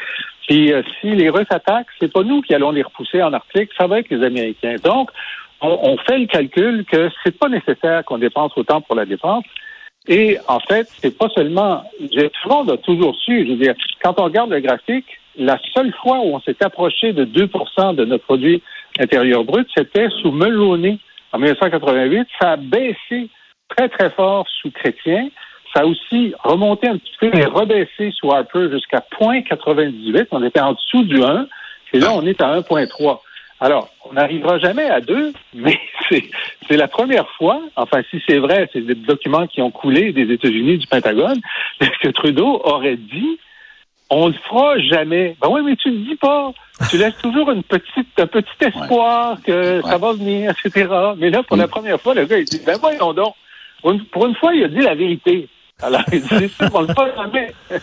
Puis 0.47 0.73
euh, 0.73 0.81
si 0.99 1.11
les 1.11 1.29
Russes 1.29 1.51
attaquent, 1.51 1.87
c'est 1.99 2.11
pas 2.11 2.23
nous 2.23 2.41
qui 2.41 2.55
allons 2.55 2.71
les 2.71 2.81
repousser 2.81 3.21
en 3.21 3.33
Arctique, 3.33 3.69
ça 3.77 3.85
va 3.85 3.99
être 3.99 4.09
les 4.09 4.23
Américains. 4.23 4.75
Donc, 4.83 5.11
on, 5.61 5.97
fait 5.97 6.17
le 6.17 6.25
calcul 6.25 6.85
que 6.85 7.09
c'est 7.23 7.37
pas 7.37 7.49
nécessaire 7.49 8.05
qu'on 8.05 8.17
dépense 8.17 8.53
autant 8.55 8.81
pour 8.81 8.95
la 8.95 9.05
défense. 9.05 9.43
Et 10.07 10.37
en 10.47 10.59
fait, 10.59 10.87
c'est 10.99 11.17
pas 11.17 11.27
seulement. 11.29 11.83
Tout 11.99 12.65
le 12.65 12.73
a 12.73 12.77
toujours 12.77 13.15
su. 13.17 13.45
Je 13.45 13.51
veux 13.51 13.57
dire, 13.57 13.75
quand 14.01 14.19
on 14.19 14.23
regarde 14.23 14.51
le 14.51 14.61
graphique, 14.61 15.05
la 15.37 15.59
seule 15.73 15.93
fois 16.01 16.19
où 16.19 16.35
on 16.35 16.39
s'est 16.39 16.63
approché 16.63 17.13
de 17.13 17.25
2 17.25 17.41
de 17.41 18.05
notre 18.05 18.23
produit 18.23 18.63
intérieur 18.99 19.43
brut, 19.43 19.67
c'était 19.75 20.09
sous 20.21 20.31
Mulroney 20.31 20.97
en 21.33 21.39
1988. 21.39 22.27
Ça 22.39 22.51
a 22.53 22.55
baissé 22.55 23.29
très, 23.69 23.89
très 23.89 24.09
fort 24.11 24.45
sous 24.61 24.71
Chrétien. 24.71 25.29
Ça 25.73 25.81
a 25.81 25.85
aussi 25.85 26.33
remonté 26.43 26.87
un 26.87 26.97
petit 26.97 27.15
peu 27.19 27.35
et 27.35 27.45
rebaissé 27.45 28.11
sous 28.11 28.31
Harper 28.31 28.69
jusqu'à 28.71 29.03
0.98. 29.19 30.27
On 30.31 30.43
était 30.43 30.59
en 30.59 30.73
dessous 30.73 31.03
du 31.03 31.23
1. 31.23 31.47
Et 31.93 31.99
là, 31.99 32.13
on 32.13 32.25
est 32.25 32.41
à 32.41 32.59
1.3. 32.59 33.19
Alors, 33.61 33.89
on 34.09 34.13
n'arrivera 34.13 34.57
jamais 34.57 34.89
à 34.89 35.01
2, 35.01 35.33
mais 35.53 35.79
c'est 36.09 36.77
la 36.77 36.87
première 36.87 37.29
fois, 37.31 37.61
enfin, 37.75 38.01
si 38.09 38.21
c'est 38.27 38.39
vrai, 38.39 38.69
c'est 38.71 38.81
des 38.81 38.95
documents 38.95 39.47
qui 39.47 39.61
ont 39.61 39.71
coulé 39.71 40.13
des 40.13 40.31
États-Unis, 40.33 40.77
du 40.77 40.87
Pentagone, 40.87 41.39
que 42.01 42.07
Trudeau 42.09 42.61
aurait 42.63 42.95
dit 42.95 43.39
on 44.09 44.27
le 44.27 44.33
fera 44.33 44.79
jamais? 44.79 45.35
Ben 45.39 45.49
oui, 45.49 45.61
mais 45.63 45.75
tu 45.75 45.91
le 45.91 45.97
dis 45.97 46.15
pas. 46.15 46.51
Tu 46.89 46.97
laisses 46.97 47.17
toujours 47.21 47.51
une 47.51 47.63
petite, 47.63 48.19
un 48.19 48.27
petit 48.27 48.49
espoir 48.59 49.37
que 49.43 49.81
ça 49.83 49.97
va 49.97 50.13
venir, 50.13 50.51
etc. 50.51 50.87
Mais 51.17 51.29
là, 51.29 51.43
pour 51.43 51.57
la 51.57 51.67
première 51.67 52.01
fois, 52.01 52.15
le 52.15 52.25
gars, 52.25 52.39
il 52.39 52.45
dit, 52.45 52.61
ben 52.65 52.77
voyons 52.79 53.13
donc. 53.13 53.35
Pour 53.81 54.25
une, 54.25 54.35
fois, 54.35 54.53
il 54.53 54.63
a 54.63 54.67
dit 54.67 54.81
la 54.81 54.95
vérité. 54.95 55.47
Alors, 55.81 56.03
le 56.11 56.19
fait 56.19 56.51
jamais. 57.15 57.53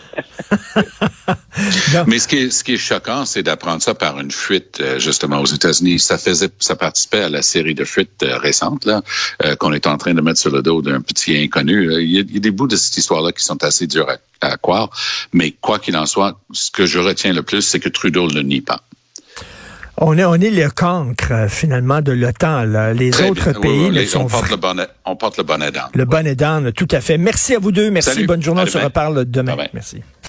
Mais 2.07 2.19
ce 2.19 2.27
qui 2.27 2.37
est, 2.37 2.51
ce 2.51 2.63
qui 2.63 2.75
est 2.75 2.77
choquant, 2.77 3.25
c'est 3.25 3.41
d'apprendre 3.41 3.81
ça 3.81 3.95
par 3.95 4.19
une 4.19 4.29
fuite, 4.29 4.79
euh, 4.81 4.99
justement, 4.99 5.39
aux 5.39 5.45
États-Unis. 5.45 5.99
Ça 5.99 6.19
faisait, 6.19 6.49
ça 6.59 6.75
participait 6.75 7.23
à 7.23 7.29
la 7.29 7.41
série 7.41 7.73
de 7.73 7.85
fuites 7.85 8.21
euh, 8.21 8.37
récentes, 8.37 8.85
là, 8.85 9.01
euh, 9.43 9.55
qu'on 9.55 9.73
est 9.73 9.87
en 9.87 9.97
train 9.97 10.13
de 10.13 10.21
mettre 10.21 10.39
sur 10.39 10.51
le 10.51 10.61
dos 10.61 10.83
d'un 10.83 11.01
petit 11.01 11.35
inconnu. 11.37 11.91
Il 12.03 12.11
y, 12.11 12.19
a, 12.19 12.23
des 12.23 12.51
bouts 12.51 12.67
de 12.67 12.75
cette 12.75 12.97
histoire-là 12.97 13.31
qui 13.31 13.43
sont 13.43 13.63
assez 13.63 13.87
durs 13.87 14.07
à, 14.07 14.17
à 14.47 14.57
croire. 14.57 14.91
Mais 15.33 15.49
quoi 15.51 15.79
qu'il 15.79 15.97
en 15.97 16.05
soit, 16.05 16.39
ce 16.51 16.69
que 16.69 16.85
je 16.85 16.99
retiens 16.99 17.33
le 17.33 17.41
plus, 17.41 17.63
c'est 17.63 17.79
que 17.79 17.89
Trudeau 17.89 18.27
ne 18.27 18.35
le 18.35 18.43
nie 18.43 18.61
pas. 18.61 18.83
On 19.99 20.15
est, 20.15 20.25
on 20.25 20.35
est 20.35 20.51
le 20.51 20.69
cancre, 20.69 21.31
euh, 21.31 21.47
finalement, 21.47 22.01
de 22.01 22.11
l'OTAN. 22.11 22.65
Les 22.93 23.19
autres 23.23 23.59
pays 23.59 24.07
sont... 24.07 24.21
On 24.21 24.27
porte, 24.27 24.51
le 24.51 24.57
bonnet, 24.57 24.87
on 25.05 25.15
porte 25.15 25.37
le 25.37 25.43
bonnet 25.43 25.71
Le 25.95 26.05
bonnet 26.05 26.35
d'âne, 26.35 26.71
tout 26.71 26.87
à 26.91 27.01
fait. 27.01 27.17
Merci 27.17 27.55
à 27.55 27.59
vous 27.59 27.71
deux. 27.71 27.89
Merci. 27.89 28.25
Bonne 28.25 28.43
journée. 28.43 28.61
on 28.61 28.67
se 28.67 28.77
reparle 28.77 29.25
demain. 29.25 29.55
Merci. 29.73 30.03